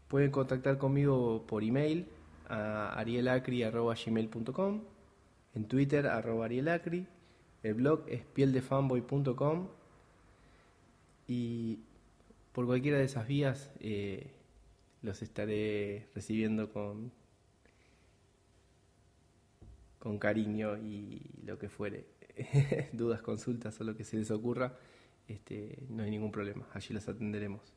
Pueden 0.09 0.31
contactar 0.31 0.79
conmigo 0.79 1.45
por 1.47 1.64
email 1.64 2.07
a 2.49 2.92
arielacri.gmail.com, 2.99 4.83
en 5.55 5.64
Twitter 5.66 6.07
arroba 6.07 6.45
arielacri, 6.45 7.07
el 7.62 7.75
blog 7.75 8.05
es 8.07 8.25
pieldefanboy.com 8.25 9.66
y 11.27 11.81
por 12.53 12.66
cualquiera 12.66 12.99
de 12.99 13.05
esas 13.05 13.27
vías 13.27 13.73
eh, 13.81 14.31
los 15.03 15.23
estaré 15.23 16.07
recibiendo 16.14 16.73
con, 16.73 17.11
con 19.99 20.19
cariño 20.19 20.79
y 20.79 21.23
lo 21.45 21.59
que 21.59 21.69
fuere. 21.69 22.07
Dudas, 22.93 23.22
consultas 23.22 23.80
o 23.80 23.85
lo 23.85 23.97
que 23.97 24.05
se 24.05 24.16
les 24.16 24.30
ocurra, 24.30 24.76
este, 25.26 25.78
no 25.89 26.05
hay 26.05 26.11
ningún 26.11 26.30
problema, 26.30 26.66
allí 26.72 26.95
los 26.95 27.09
atenderemos. 27.09 27.76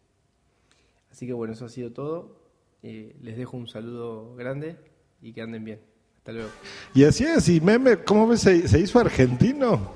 Así 1.12 1.28
que 1.28 1.34
bueno, 1.34 1.54
eso 1.54 1.66
ha 1.66 1.70
sido 1.70 1.92
todo. 1.92 2.40
Eh, 2.82 3.16
les 3.22 3.38
dejo 3.38 3.58
un 3.58 3.68
saludo 3.68 4.36
grande 4.36 4.78
y 5.22 5.34
que 5.34 5.42
anden 5.42 5.64
bien. 5.64 5.82
Hasta 6.18 6.32
luego. 6.32 6.50
Y 6.94 7.04
así 7.04 7.24
es, 7.26 7.50
y 7.50 7.62
meme, 7.62 7.98
¿cómo 7.98 8.28
ves? 8.28 8.42
Se, 8.42 8.68
se 8.68 8.80
hizo 8.80 9.00
argentino. 9.00 9.92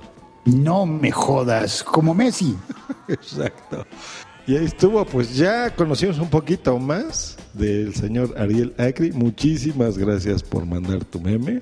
No 0.45 0.85
me 0.85 1.11
jodas, 1.11 1.83
como 1.83 2.13
Messi. 2.13 2.55
Exacto. 3.07 3.85
Y 4.45 4.57
ahí 4.57 4.65
estuvo, 4.65 5.05
pues 5.05 5.35
ya 5.37 5.73
conocimos 5.73 6.19
un 6.19 6.29
poquito 6.29 6.77
más 6.77 7.37
del 7.53 7.95
señor 7.95 8.35
Ariel 8.37 8.73
Acri. 8.77 9.13
Muchísimas 9.13 9.97
gracias 9.97 10.43
por 10.43 10.65
mandar 10.65 11.05
tu 11.05 11.21
meme. 11.21 11.61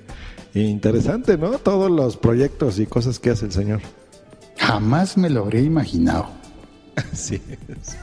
Interesante, 0.56 1.38
¿no? 1.38 1.60
Todos 1.60 1.92
los 1.92 2.18
proyectos 2.18 2.80
y 2.80 2.88
cosas 2.88 3.20
que 3.20 3.30
hace 3.30 3.46
el 3.46 3.52
señor. 3.52 3.82
Jamás 4.58 5.16
me 5.16 5.30
lo 5.30 5.42
habría 5.42 5.62
imaginado. 5.62 6.28
Así 6.96 7.36
es. 7.68 7.98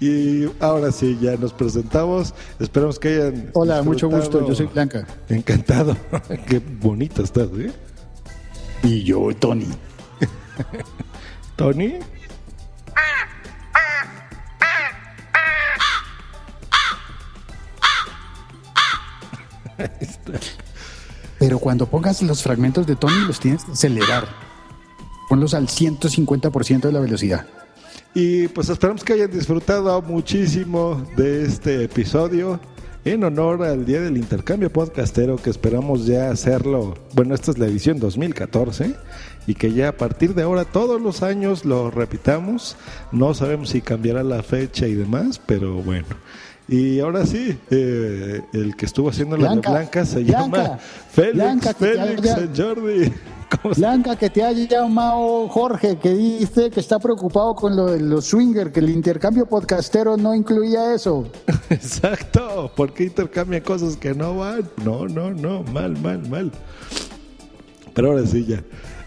Y 0.00 0.46
ahora 0.60 0.92
sí, 0.92 1.18
ya 1.20 1.36
nos 1.36 1.52
presentamos. 1.52 2.34
Esperamos 2.58 2.98
que 2.98 3.08
hayan. 3.08 3.50
Hola, 3.54 3.82
mucho 3.82 4.08
gusto. 4.08 4.46
Yo 4.46 4.54
soy 4.54 4.66
Blanca. 4.66 5.06
Encantado. 5.28 5.96
Qué 6.48 6.58
bonito 6.58 7.22
estás, 7.22 7.48
¿eh? 7.58 7.72
Y 8.82 9.02
yo, 9.04 9.28
Tony. 9.34 9.68
¿Tony? 11.56 11.94
Pero 21.38 21.58
cuando 21.58 21.86
pongas 21.86 22.22
los 22.22 22.42
fragmentos 22.42 22.86
de 22.86 22.96
Tony, 22.96 23.26
los 23.26 23.40
tienes 23.40 23.64
que 23.64 23.72
acelerar. 23.72 24.26
Ponlos 25.28 25.54
al 25.54 25.66
150% 25.68 26.80
de 26.82 26.92
la 26.92 27.00
velocidad. 27.00 27.46
Y 28.14 28.48
pues 28.48 28.68
esperamos 28.68 29.04
que 29.04 29.12
hayan 29.12 29.30
disfrutado 29.30 30.00
muchísimo 30.02 31.06
de 31.16 31.44
este 31.44 31.84
episodio 31.84 32.58
en 33.04 33.22
honor 33.22 33.62
al 33.62 33.86
Día 33.86 34.00
del 34.00 34.16
Intercambio 34.16 34.72
Podcastero 34.72 35.36
que 35.36 35.50
esperamos 35.50 36.06
ya 36.06 36.30
hacerlo. 36.30 36.94
Bueno, 37.12 37.34
esta 37.34 37.52
es 37.52 37.58
la 37.58 37.66
edición 37.66 38.00
2014 38.00 38.94
y 39.46 39.54
que 39.54 39.72
ya 39.72 39.90
a 39.90 39.92
partir 39.92 40.34
de 40.34 40.42
ahora 40.42 40.64
todos 40.64 41.00
los 41.00 41.22
años 41.22 41.64
lo 41.64 41.90
repitamos. 41.90 42.76
No 43.12 43.32
sabemos 43.32 43.70
si 43.70 43.80
cambiará 43.80 44.24
la 44.24 44.42
fecha 44.42 44.88
y 44.88 44.94
demás, 44.94 45.40
pero 45.44 45.74
bueno. 45.82 46.08
Y 46.68 46.98
ahora 46.98 47.24
sí, 47.26 47.56
eh, 47.70 48.42
el 48.52 48.74
que 48.74 48.86
estuvo 48.86 49.08
haciendo 49.08 49.36
la 49.36 49.50
de 49.50 49.54
Blanca, 49.54 49.70
Blanca 49.70 50.04
se 50.04 50.24
Blanca, 50.24 50.40
llama 50.40 50.78
Félix, 51.12 51.34
Blanca, 51.36 51.74
Félix 51.74 52.34
Jordi. 52.56 53.12
Blanca, 53.76 54.16
que 54.16 54.30
te 54.30 54.42
haya 54.42 54.66
llamado 54.66 55.48
Jorge, 55.48 55.96
que 55.98 56.14
dice 56.14 56.70
que 56.70 56.80
está 56.80 56.98
preocupado 56.98 57.54
con 57.54 57.76
lo 57.76 57.86
de 57.86 58.00
los 58.00 58.26
swinger, 58.26 58.72
que 58.72 58.80
el 58.80 58.90
intercambio 58.90 59.46
podcastero 59.46 60.16
no 60.16 60.34
incluía 60.34 60.94
eso. 60.94 61.26
Exacto, 61.70 62.70
¿por 62.74 62.92
qué 62.92 63.04
intercambian 63.04 63.62
cosas 63.62 63.96
que 63.96 64.14
no 64.14 64.36
van? 64.36 64.68
No, 64.84 65.06
no, 65.08 65.32
no, 65.32 65.62
mal, 65.64 65.96
mal, 66.00 66.28
mal. 66.28 66.50
Pero 67.94 68.10
ahora 68.10 68.26
sí 68.26 68.44
ya. 68.44 68.62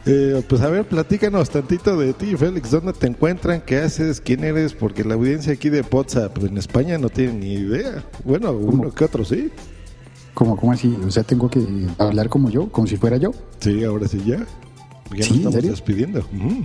Eh, 0.06 0.42
pues 0.48 0.62
a 0.62 0.70
ver, 0.70 0.86
platícanos 0.86 1.50
tantito 1.50 1.96
de 1.98 2.14
ti, 2.14 2.36
Félix. 2.36 2.72
¿Dónde 2.72 2.94
te 2.94 3.06
encuentran? 3.06 3.62
¿Qué 3.62 3.78
haces? 3.78 4.20
¿Quién 4.22 4.44
eres? 4.44 4.74
Porque 4.74 5.04
la 5.04 5.16
audiencia 5.16 5.54
aquí 5.54 5.70
de 5.70 5.82
WhatsApp 5.82 6.38
en 6.44 6.58
España 6.58 6.98
no 6.98 7.10
tiene 7.10 7.34
ni 7.34 7.54
idea. 7.54 8.04
Bueno, 8.24 8.52
uno 8.54 8.92
que 8.92 9.04
otro 9.04 9.24
sí. 9.26 9.52
¿Cómo, 10.34 10.55
¿Cómo 10.55 10.71
así? 10.71 10.95
O 11.05 11.11
sea, 11.11 11.23
tengo 11.23 11.49
que 11.49 11.65
hablar 11.97 12.30
como 12.30 12.49
yo, 12.49 12.69
como 12.69 12.88
si 12.88 12.97
fuera 12.97 13.17
yo. 13.17 13.32
Sí, 13.59 13.84
ahora 13.84 14.07
sí 14.07 14.21
ya. 14.25 14.45
Ya 15.15 15.23
¿Sí? 15.23 15.39
nos 15.39 15.53
¿En 15.53 15.59
estamos 15.59 15.63
despidiendo. 15.63 16.21
Mm. 16.32 16.63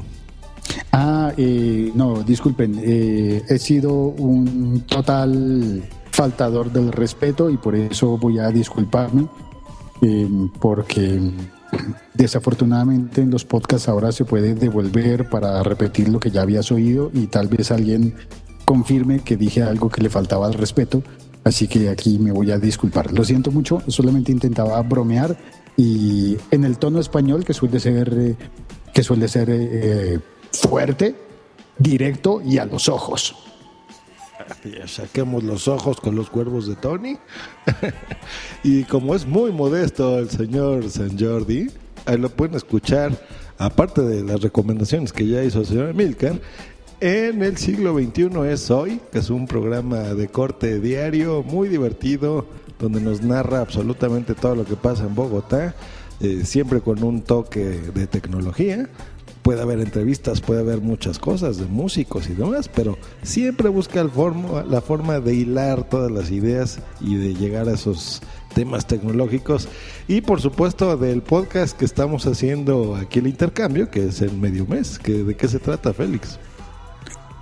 Ah, 0.92 1.32
eh, 1.36 1.90
no, 1.94 2.22
disculpen, 2.22 2.80
eh, 2.82 3.42
he 3.48 3.58
sido 3.58 3.92
un 3.92 4.84
total 4.86 5.82
faltador 6.10 6.72
del 6.72 6.92
respeto 6.92 7.50
y 7.50 7.56
por 7.56 7.74
eso 7.74 8.16
voy 8.16 8.38
a 8.38 8.48
disculparme, 8.48 9.26
eh, 10.02 10.28
porque 10.60 11.20
desafortunadamente 12.14 13.20
en 13.20 13.30
los 13.30 13.44
podcasts 13.44 13.88
ahora 13.88 14.12
se 14.12 14.24
puede 14.24 14.54
devolver 14.54 15.28
para 15.28 15.62
repetir 15.62 16.08
lo 16.08 16.20
que 16.20 16.30
ya 16.30 16.42
habías 16.42 16.70
oído 16.70 17.10
y 17.12 17.26
tal 17.26 17.48
vez 17.48 17.72
alguien 17.72 18.14
confirme 18.64 19.20
que 19.20 19.36
dije 19.36 19.62
algo 19.62 19.90
que 19.90 20.00
le 20.00 20.08
faltaba 20.08 20.46
al 20.46 20.54
respeto, 20.54 21.02
así 21.45 21.68
que 21.68 21.90
aquí 21.90 22.18
me 22.18 22.32
voy 22.32 22.51
a 22.51 22.59
disculpar. 22.59 23.12
Lo 23.12 23.24
siento 23.24 23.51
mucho, 23.51 23.82
solamente 23.88 24.32
intentaba 24.32 24.80
bromear 24.82 25.36
y 25.76 26.36
en 26.51 26.64
el 26.64 26.78
tono 26.78 27.01
español 27.01 27.45
que 27.45 27.53
suele 27.53 27.80
ser, 27.80 28.36
que 28.92 29.03
suele 29.03 29.28
ser 29.28 29.49
eh, 29.51 30.18
fuerte, 30.53 31.14
directo 31.78 32.40
y 32.45 32.59
a 32.59 32.64
los 32.64 32.88
ojos. 32.88 33.34
Saquemos 34.86 35.42
los 35.42 35.68
ojos 35.68 36.01
con 36.01 36.14
los 36.16 36.28
cuervos 36.30 36.66
de 36.66 36.76
Tony. 36.76 37.16
y 38.62 38.84
como 38.84 39.14
es 39.14 39.26
muy 39.26 39.53
modesto 39.53 40.18
el 40.18 40.30
señor 40.30 40.90
San 40.90 41.18
Jordi, 41.18 41.68
ahí 42.07 42.18
lo 42.18 42.28
pueden 42.28 42.57
escuchar, 42.57 43.18
aparte 43.59 44.03
de 44.03 44.22
las 44.22 44.40
recomendaciones 44.42 45.12
que 45.12 45.26
ya 45.26 45.42
hizo 45.42 45.61
el 45.61 45.66
señor 45.66 45.95
Milcar, 45.95 46.40
en 47.07 47.42
el 47.42 47.59
siglo 47.59 47.92
XXI 47.98 48.30
es 48.50 48.70
hoy, 48.70 48.98
que 49.12 49.18
es 49.18 49.28
un 49.28 49.46
programa 49.46 49.98
de 50.14 50.28
corte 50.28 50.80
diario 50.80 51.42
muy 51.42 51.68
divertido, 51.68 52.46
donde 52.78 52.98
nos 53.02 53.20
narra 53.20 53.61
absolutamente 53.61 54.34
todo 54.34 54.55
lo 54.55 54.64
que 54.64 54.74
pasa 54.76 55.05
en 55.05 55.14
Bogotá, 55.14 55.74
eh, 56.20 56.42
siempre 56.46 56.80
con 56.80 57.05
un 57.05 57.20
toque 57.20 57.61
de 57.94 58.07
tecnología 58.07 58.88
puede 59.42 59.61
haber 59.61 59.80
entrevistas, 59.80 60.40
puede 60.40 60.61
haber 60.61 60.80
muchas 60.80 61.18
cosas 61.18 61.59
de 61.59 61.66
músicos 61.66 62.30
y 62.30 62.32
demás, 62.32 62.70
pero 62.74 62.96
siempre 63.22 63.68
busca 63.68 64.00
el 64.00 64.09
formo- 64.11 64.62
la 64.66 64.80
forma 64.80 65.20
de 65.20 65.34
hilar 65.34 65.86
todas 65.86 66.11
las 66.11 66.30
ideas 66.30 66.78
y 67.02 67.16
de 67.16 67.34
llegar 67.34 67.68
a 67.68 67.74
esos 67.74 68.22
temas 68.55 68.86
tecnológicos. 68.86 69.68
Y 70.09 70.22
por 70.22 70.40
supuesto 70.40 70.96
del 70.96 71.20
podcast 71.20 71.76
que 71.78 71.84
estamos 71.84 72.26
haciendo 72.26 72.96
aquí 72.96 73.18
el 73.18 73.26
intercambio, 73.26 73.90
que 73.90 74.07
es 74.07 74.22
el 74.22 74.32
medio 74.38 74.64
mes. 74.66 74.98
Que, 74.98 75.22
¿De 75.22 75.36
qué 75.36 75.46
se 75.46 75.59
trata, 75.59 75.92
Félix? 75.92 76.38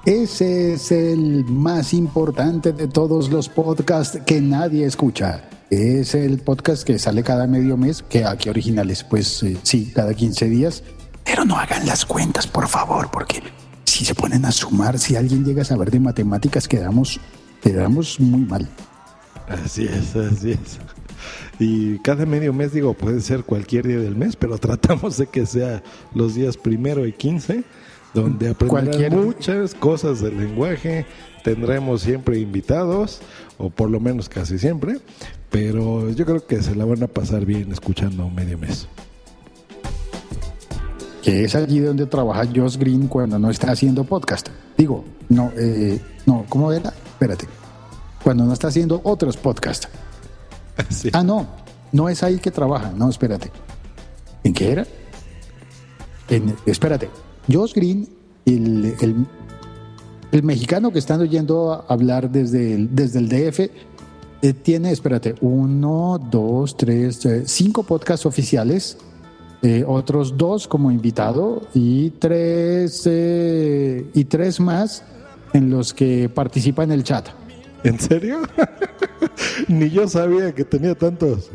Ese 0.04 0.72
es 0.72 0.90
el 0.90 1.44
más 1.44 1.94
importante 1.94 2.72
de 2.72 2.88
todos 2.88 3.30
los 3.30 3.48
podcasts 3.48 4.18
que 4.26 4.40
nadie 4.40 4.84
escucha. 4.84 5.48
Es 5.70 6.16
el 6.16 6.38
podcast 6.40 6.82
que 6.82 6.98
sale 6.98 7.22
cada 7.22 7.46
medio 7.46 7.76
mes, 7.76 8.02
que 8.02 8.24
aquí 8.24 8.48
originales, 8.48 9.04
pues 9.04 9.44
eh, 9.44 9.56
sí, 9.62 9.92
cada 9.94 10.12
15 10.12 10.46
días. 10.46 10.82
Pero 11.24 11.44
no 11.44 11.56
hagan 11.56 11.86
las 11.86 12.04
cuentas, 12.04 12.48
por 12.48 12.66
favor, 12.66 13.12
porque 13.12 13.44
si 13.84 14.04
se 14.04 14.16
ponen 14.16 14.44
a 14.44 14.50
sumar, 14.50 14.98
si 14.98 15.14
alguien 15.14 15.44
llega 15.44 15.62
a 15.62 15.66
saber 15.66 15.92
de 15.92 16.00
matemáticas, 16.00 16.66
quedamos, 16.66 17.20
quedamos 17.62 18.18
muy 18.18 18.40
mal. 18.40 18.68
Así 19.46 19.84
es, 19.84 20.16
así 20.16 20.50
es. 20.50 20.80
Y 21.60 22.00
cada 22.00 22.26
medio 22.26 22.52
mes, 22.52 22.72
digo, 22.72 22.94
puede 22.94 23.20
ser 23.20 23.44
cualquier 23.44 23.86
día 23.86 23.98
del 23.98 24.16
mes, 24.16 24.34
pero 24.34 24.58
tratamos 24.58 25.16
de 25.16 25.28
que 25.28 25.46
sea 25.46 25.80
los 26.12 26.34
días 26.34 26.56
primero 26.56 27.06
y 27.06 27.12
quince, 27.12 27.62
donde 28.14 28.50
aprenderán 28.50 29.24
muchas 29.24 29.74
cosas 29.74 30.20
del 30.20 30.38
lenguaje. 30.38 31.06
Tendremos 31.44 32.02
siempre 32.02 32.38
invitados, 32.38 33.20
o 33.58 33.68
por 33.70 33.90
lo 33.90 33.98
menos 33.98 34.28
casi 34.28 34.58
siempre, 34.58 34.98
pero 35.50 36.08
yo 36.10 36.24
creo 36.24 36.46
que 36.46 36.62
se 36.62 36.74
la 36.76 36.84
van 36.84 37.02
a 37.02 37.08
pasar 37.08 37.44
bien 37.44 37.72
escuchando 37.72 38.28
medio 38.30 38.58
mes. 38.58 38.86
Que 41.22 41.44
es 41.44 41.54
allí 41.54 41.78
donde 41.78 42.06
trabaja 42.06 42.44
Josh 42.54 42.76
Green 42.76 43.06
cuando 43.06 43.38
no 43.38 43.50
está 43.50 43.70
haciendo 43.70 44.04
podcast. 44.04 44.48
Digo, 44.76 45.04
no, 45.28 45.52
eh, 45.56 46.00
no, 46.26 46.44
¿cómo 46.48 46.72
era? 46.72 46.92
Espérate. 47.12 47.46
Cuando 48.24 48.44
no 48.44 48.52
está 48.52 48.68
haciendo 48.68 49.00
otros 49.04 49.36
podcasts. 49.36 49.88
Ah, 51.12 51.22
no, 51.22 51.46
no 51.92 52.08
es 52.08 52.22
ahí 52.22 52.38
que 52.38 52.50
trabaja. 52.50 52.92
No, 52.96 53.08
espérate. 53.10 53.50
¿En 54.42 54.54
qué 54.54 54.72
era? 54.72 54.86
En- 56.28 56.56
espérate. 56.66 57.10
Josh 57.50 57.72
Green, 57.74 58.08
el, 58.46 58.94
el, 60.32 60.42
mexicano 60.42 60.92
que 60.92 60.98
están 60.98 61.20
oyendo 61.20 61.72
a 61.72 61.92
hablar 61.92 62.30
desde 62.30 62.74
el, 62.74 62.94
desde 62.94 63.18
el 63.18 63.28
DF, 63.28 63.60
eh, 64.42 64.52
tiene, 64.52 64.90
espérate, 64.90 65.34
uno, 65.40 66.18
dos, 66.30 66.76
tres, 66.76 67.24
eh, 67.26 67.44
cinco 67.46 67.84
podcasts 67.84 68.26
oficiales, 68.26 68.98
eh, 69.62 69.84
otros 69.86 70.36
dos 70.36 70.66
como 70.66 70.90
invitado 70.90 71.62
y 71.74 72.10
tres, 72.10 73.06
y 73.06 74.24
tres 74.24 74.58
más 74.58 75.04
en 75.52 75.70
los 75.70 75.94
que 75.94 76.28
participa 76.28 76.82
en 76.82 76.92
el 76.92 77.04
chat. 77.04 77.28
¿En 77.84 77.98
serio? 78.00 78.42
Ni 79.68 79.90
yo 79.90 80.08
sabía 80.08 80.52
que 80.52 80.64
tenía 80.64 80.94
tantos. 80.94 81.50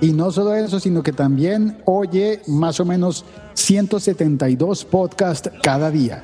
Y 0.00 0.12
no 0.12 0.30
solo 0.30 0.54
eso, 0.54 0.78
sino 0.78 1.02
que 1.02 1.12
también 1.12 1.78
oye 1.86 2.42
más 2.46 2.80
o 2.80 2.84
menos 2.84 3.24
172 3.54 4.84
podcasts 4.84 5.50
cada 5.62 5.90
día. 5.90 6.22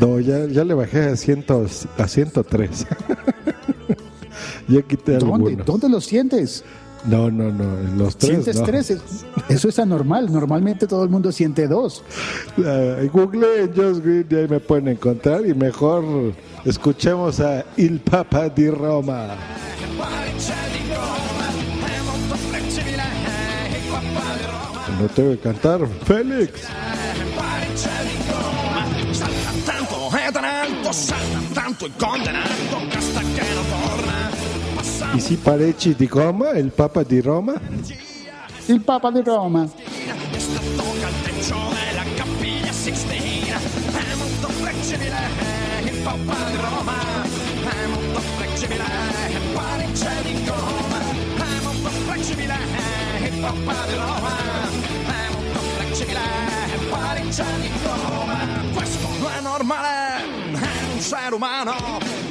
No, 0.00 0.20
ya, 0.20 0.46
ya 0.46 0.64
le 0.64 0.74
bajé 0.74 1.10
a, 1.10 1.16
ciento, 1.16 1.66
a 1.98 2.08
103. 2.08 2.86
ya 4.68 4.82
quité 4.82 5.12
¿Dónde, 5.18 5.34
algunos. 5.34 5.66
¿Dónde 5.66 5.88
los 5.88 6.04
sientes? 6.04 6.64
No, 7.04 7.30
no, 7.30 7.50
no, 7.50 7.64
los 7.96 8.16
tres. 8.16 8.30
Sientes 8.30 8.56
no. 8.60 8.64
tres. 8.64 8.96
Eso 9.48 9.68
es 9.68 9.78
anormal. 9.78 10.32
Normalmente 10.32 10.86
todo 10.86 11.02
el 11.02 11.10
mundo 11.10 11.32
siente 11.32 11.66
dos. 11.66 12.02
Ah, 12.58 12.96
Google 13.12 13.70
Just 13.74 14.04
Green 14.04 14.26
y 14.30 14.34
ahí 14.34 14.48
me 14.48 14.60
pueden 14.60 14.88
encontrar 14.88 15.44
y 15.46 15.54
mejor 15.54 16.04
escuchemos 16.64 17.40
a 17.40 17.64
Il 17.76 18.00
Papa 18.00 18.48
di 18.48 18.70
Roma. 18.70 19.36
Che 33.32 33.42
non 33.54 33.64
torna. 33.68 34.30
Passa 34.74 35.12
¿Y 35.14 35.20
si 35.20 35.36
Parecci 35.36 35.94
di 35.94 36.06
Roma, 36.06 36.50
el 36.52 36.70
Papa 36.70 37.02
di 37.02 37.20
Roma? 37.20 37.54
Il 38.66 38.80
Papa 38.80 39.10
di 39.10 39.22
Roma. 39.22 39.68
tocca 40.76 41.08
il 41.08 41.14
piccione, 41.22 41.92
la 41.94 42.04
cappiglia 42.14 42.72
Sixtina 42.72 43.58
è 43.58 44.14
molto 44.16 44.48
flessibile, 44.48 45.16
il 45.84 45.98
Papa 46.02 46.34
di 46.50 46.56
Roma 46.56 47.22
è 47.22 47.86
molto 47.86 48.20
flessibile, 48.20 48.84
è 48.84 49.40
Parigi 49.52 50.06
di 50.22 50.46
Roma 50.46 51.00
è 51.36 51.62
molto 51.62 51.88
flessibile, 51.90 52.54
il 53.22 53.40
Papa 53.40 53.86
di 53.86 53.94
Roma 53.94 54.41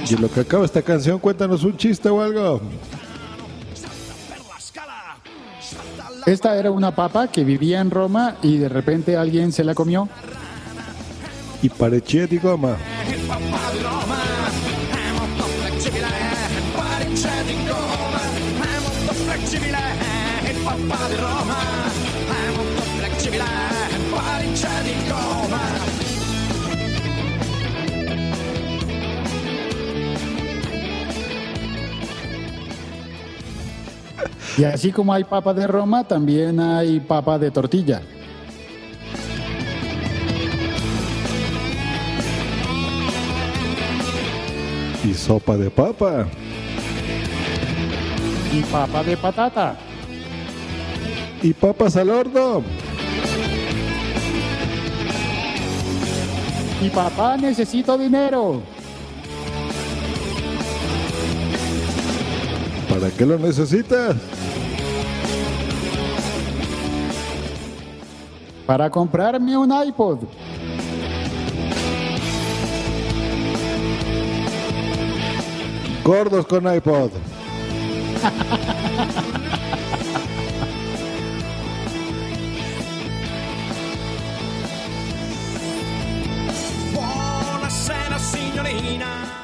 Y 0.08 0.14
en 0.14 0.22
lo 0.22 0.30
que 0.30 0.40
acaba 0.42 0.66
esta 0.66 0.82
canción, 0.82 1.20
cuéntanos 1.20 1.64
un 1.64 1.76
chiste 1.78 2.10
o 2.10 2.22
algo. 2.22 2.62
Esta 6.26 6.56
era 6.56 6.70
una 6.70 6.94
papa 6.94 7.28
que 7.28 7.44
vivía 7.44 7.82
en 7.82 7.90
Roma 7.90 8.36
y 8.44 8.58
de 8.58 8.70
repente 8.70 9.18
alguien 9.18 9.52
se 9.52 9.64
la 9.64 9.74
comió. 9.74 10.08
Y 11.64 11.70
Parecci 11.70 12.28
di 12.28 12.38
Roma. 12.38 12.78
Y 34.62 34.64
así 34.64 34.92
como 34.92 35.12
hay 35.12 35.24
papa 35.24 35.56
de 35.56 35.66
Roma, 35.66 36.04
también 36.04 36.60
hay 36.60 37.00
papa 37.00 37.40
de 37.40 37.50
tortilla. 37.50 38.00
Y 45.04 45.16
sopa 45.16 45.58
de 45.58 45.72
papa. 45.72 46.28
Y 48.54 48.62
papa 48.62 49.04
de 49.04 49.18
patata. 49.18 49.78
Y 51.42 51.54
papas 51.54 51.98
al 51.98 52.12
horno. 52.12 52.62
Y 56.84 56.90
papá, 56.92 57.36
necesito 57.36 57.98
dinero. 57.98 58.62
¿Para 62.88 63.10
qué 63.10 63.26
lo 63.26 63.40
necesitas? 63.40 64.16
Para 68.72 68.90
comprarme 68.90 69.58
un 69.58 69.70
iPod. 69.70 70.20
Gordos 76.06 76.46
con 76.46 76.74
iPod. 76.74 77.10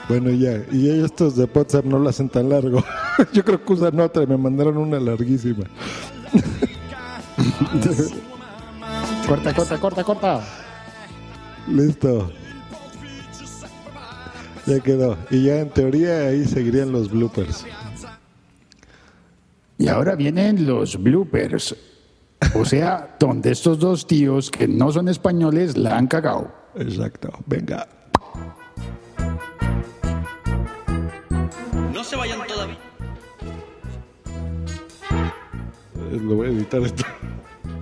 Bueno, 0.07 0.31
ya. 0.31 0.63
Y 0.71 1.03
estos 1.03 1.35
de 1.35 1.49
WhatsApp 1.53 1.83
no 1.83 1.99
lo 1.99 2.07
hacen 2.07 2.29
tan 2.29 2.47
largo. 2.47 2.81
Yo 3.33 3.43
creo 3.43 3.61
que 3.61 3.73
usan 3.73 3.99
otra 3.99 4.23
y 4.23 4.27
me 4.27 4.37
mandaron 4.37 4.77
una 4.77 5.01
larguísima. 5.01 5.65
Corta, 9.27 9.53
corta, 9.53 9.77
corta, 9.77 10.03
corta. 10.05 10.41
Listo. 11.67 12.31
Ya 14.65 14.79
quedó. 14.79 15.17
Y 15.29 15.43
ya 15.43 15.59
en 15.59 15.69
teoría 15.69 16.27
ahí 16.27 16.45
seguirían 16.45 16.93
los 16.93 17.11
bloopers. 17.11 17.65
Y 19.77 19.89
ahora 19.89 20.15
vienen 20.15 20.65
los 20.65 21.01
bloopers. 21.01 21.75
O 22.55 22.63
sea, 22.63 23.17
donde 23.19 23.51
estos 23.51 23.79
dos 23.79 24.07
tíos 24.07 24.49
que 24.49 24.65
no 24.65 24.93
son 24.93 25.09
españoles 25.09 25.75
la 25.75 25.97
han 25.97 26.07
cagado. 26.07 26.49
Exacto. 26.75 27.29
Venga. 27.47 27.85
No 31.93 32.01
se 32.01 32.15
vayan 32.15 32.39
todavía. 32.47 32.77
Lo 36.11 36.35
voy 36.35 36.47
a 36.47 36.51
editar 36.51 36.81
esto. 36.81 37.03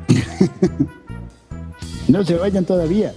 No 2.16 2.24
se 2.24 2.36
vayan 2.36 2.64
todavía. 2.64 3.14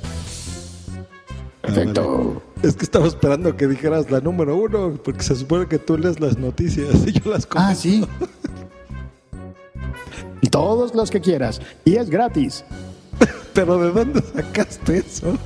Perfecto. 1.62 2.34
Ah. 2.36 2.66
Es 2.66 2.74
que 2.74 2.84
estaba 2.84 3.06
esperando 3.06 3.56
que 3.56 3.68
dijeras 3.68 4.10
la 4.10 4.18
número 4.18 4.56
uno, 4.56 4.98
porque 5.04 5.22
se 5.22 5.36
supone 5.36 5.68
que 5.68 5.78
tú 5.78 5.96
lees 5.96 6.18
las 6.18 6.36
noticias 6.36 7.06
y 7.06 7.12
yo 7.12 7.30
las 7.30 7.46
Ah, 7.54 7.76
sí. 7.76 8.04
Todos 10.50 10.96
los 10.96 11.12
que 11.12 11.20
quieras. 11.20 11.60
Y 11.84 11.94
es 11.94 12.10
gratis. 12.10 12.64
Pero 13.54 13.78
¿de 13.78 13.92
dónde 13.92 14.20
sacaste 14.20 14.98
eso? 14.98 15.38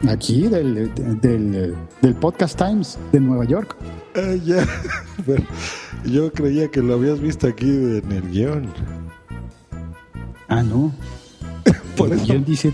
Aquí 0.08 0.48
del, 0.48 0.90
del, 1.20 1.76
del 2.00 2.14
Podcast 2.14 2.56
Times 2.56 2.98
de 3.12 3.20
Nueva 3.20 3.44
York. 3.44 3.76
Ah, 4.14 4.36
ya. 4.42 4.66
Bueno, 5.26 5.44
yo 6.06 6.32
creía 6.32 6.70
que 6.70 6.80
lo 6.80 6.94
habías 6.94 7.20
visto 7.20 7.46
aquí 7.46 7.68
en 7.68 8.10
el 8.10 8.30
guion. 8.30 8.72
Ah, 10.48 10.62
no. 10.62 10.94
Por 11.96 12.12
en, 12.12 12.18
el 12.20 12.30
eso. 12.30 12.38
dice, 12.46 12.72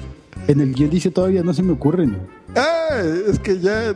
en 0.49 0.61
el 0.61 0.72
guion 0.74 0.90
dice 0.90 1.11
todavía 1.11 1.43
no 1.43 1.53
se 1.55 1.62
me 1.62 1.72
ocurren. 1.72 2.16
Ah, 2.57 2.99
es 3.28 3.38
que 3.38 3.59
ya. 3.59 3.95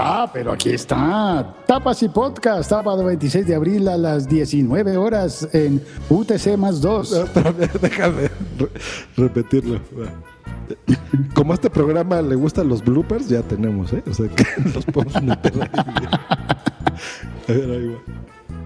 Ah, 0.00 0.28
pero 0.32 0.52
aquí 0.52 0.70
está. 0.70 1.54
Tapas 1.66 2.02
y 2.02 2.08
Podcast, 2.08 2.70
sábado 2.70 3.04
26 3.04 3.46
de 3.46 3.54
abril 3.54 3.86
a 3.88 3.96
las 3.96 4.26
19 4.28 4.96
horas 4.96 5.46
en 5.52 5.82
UTC 6.08 6.56
más 6.56 6.80
2. 6.80 7.10
No, 7.12 7.16
espérame, 7.24 7.68
déjame 7.80 8.22
re- 8.58 8.70
repetirlo. 9.16 9.80
Como 11.34 11.52
a 11.52 11.54
este 11.56 11.68
programa 11.68 12.22
le 12.22 12.34
gustan 12.36 12.68
los 12.68 12.82
bloopers, 12.82 13.28
ya 13.28 13.42
tenemos, 13.42 13.92
¿eh? 13.92 14.02
O 14.10 14.14
sea 14.14 14.28
que 14.28 14.44
los 14.74 14.84
podemos 14.86 15.22
meter 15.22 15.52
ahí. 15.60 15.70
A 17.48 17.52
ver, 17.52 17.70
ahí 17.70 17.86
va. 17.88 17.98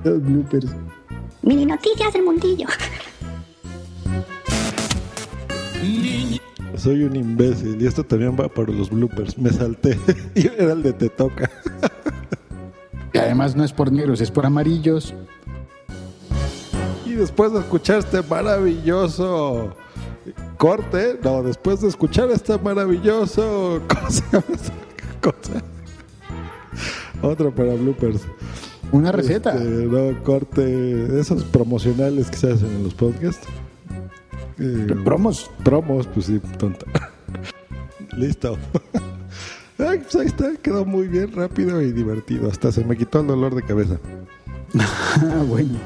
Los 0.04 0.22
bloopers. 0.22 0.66
Mini 1.42 1.66
noticias 1.66 2.12
del 2.12 2.22
mundillo. 2.22 2.66
Soy 6.76 7.02
un 7.02 7.16
imbécil 7.16 7.80
y 7.80 7.86
esto 7.86 8.04
también 8.04 8.36
va 8.38 8.48
para 8.48 8.70
los 8.70 8.90
bloopers. 8.90 9.38
Me 9.38 9.50
salté 9.50 9.98
y 10.34 10.46
era 10.46 10.72
el 10.72 10.82
de 10.82 10.92
Te 10.92 11.08
Toca. 11.08 11.50
Y 13.12 13.18
además 13.18 13.56
no 13.56 13.64
es 13.64 13.72
por 13.72 13.90
negros, 13.90 14.20
es 14.20 14.30
por 14.30 14.44
amarillos. 14.44 15.14
Y 17.06 17.12
después 17.12 17.52
de 17.52 17.60
escuchar 17.60 18.00
este 18.00 18.22
maravilloso 18.22 19.74
corte, 20.58 21.18
no, 21.22 21.42
después 21.42 21.80
de 21.80 21.88
escuchar 21.88 22.30
este 22.30 22.58
maravilloso. 22.58 23.80
¿Cómo 23.88 24.10
se 24.10 24.22
llama 24.32 24.44
esa 24.52 24.72
cosa? 25.20 25.62
Otro 27.22 27.54
para 27.54 27.74
bloopers. 27.74 28.22
Una 28.92 29.12
receta. 29.12 29.54
Este, 29.54 29.86
no, 29.86 30.22
corte 30.22 31.18
esos 31.18 31.42
promocionales 31.44 32.30
que 32.30 32.36
se 32.36 32.52
hacen 32.52 32.68
en 32.68 32.84
los 32.84 32.94
podcasts. 32.94 33.46
Eh, 34.58 34.86
¿Promos? 35.04 35.50
Promos, 35.64 36.06
pues 36.08 36.26
sí, 36.26 36.40
tonta. 36.58 36.86
Listo. 38.16 38.56
Ay, 39.78 39.98
pues 39.98 40.16
ahí 40.16 40.26
está, 40.26 40.56
quedó 40.62 40.86
muy 40.86 41.06
bien, 41.06 41.32
rápido 41.32 41.82
y 41.82 41.92
divertido. 41.92 42.50
Hasta 42.50 42.72
se 42.72 42.82
me 42.84 42.96
quitó 42.96 43.20
el 43.20 43.26
dolor 43.26 43.54
de 43.54 43.62
cabeza. 43.62 43.98
Ah, 45.18 45.42
bueno. 45.48 45.78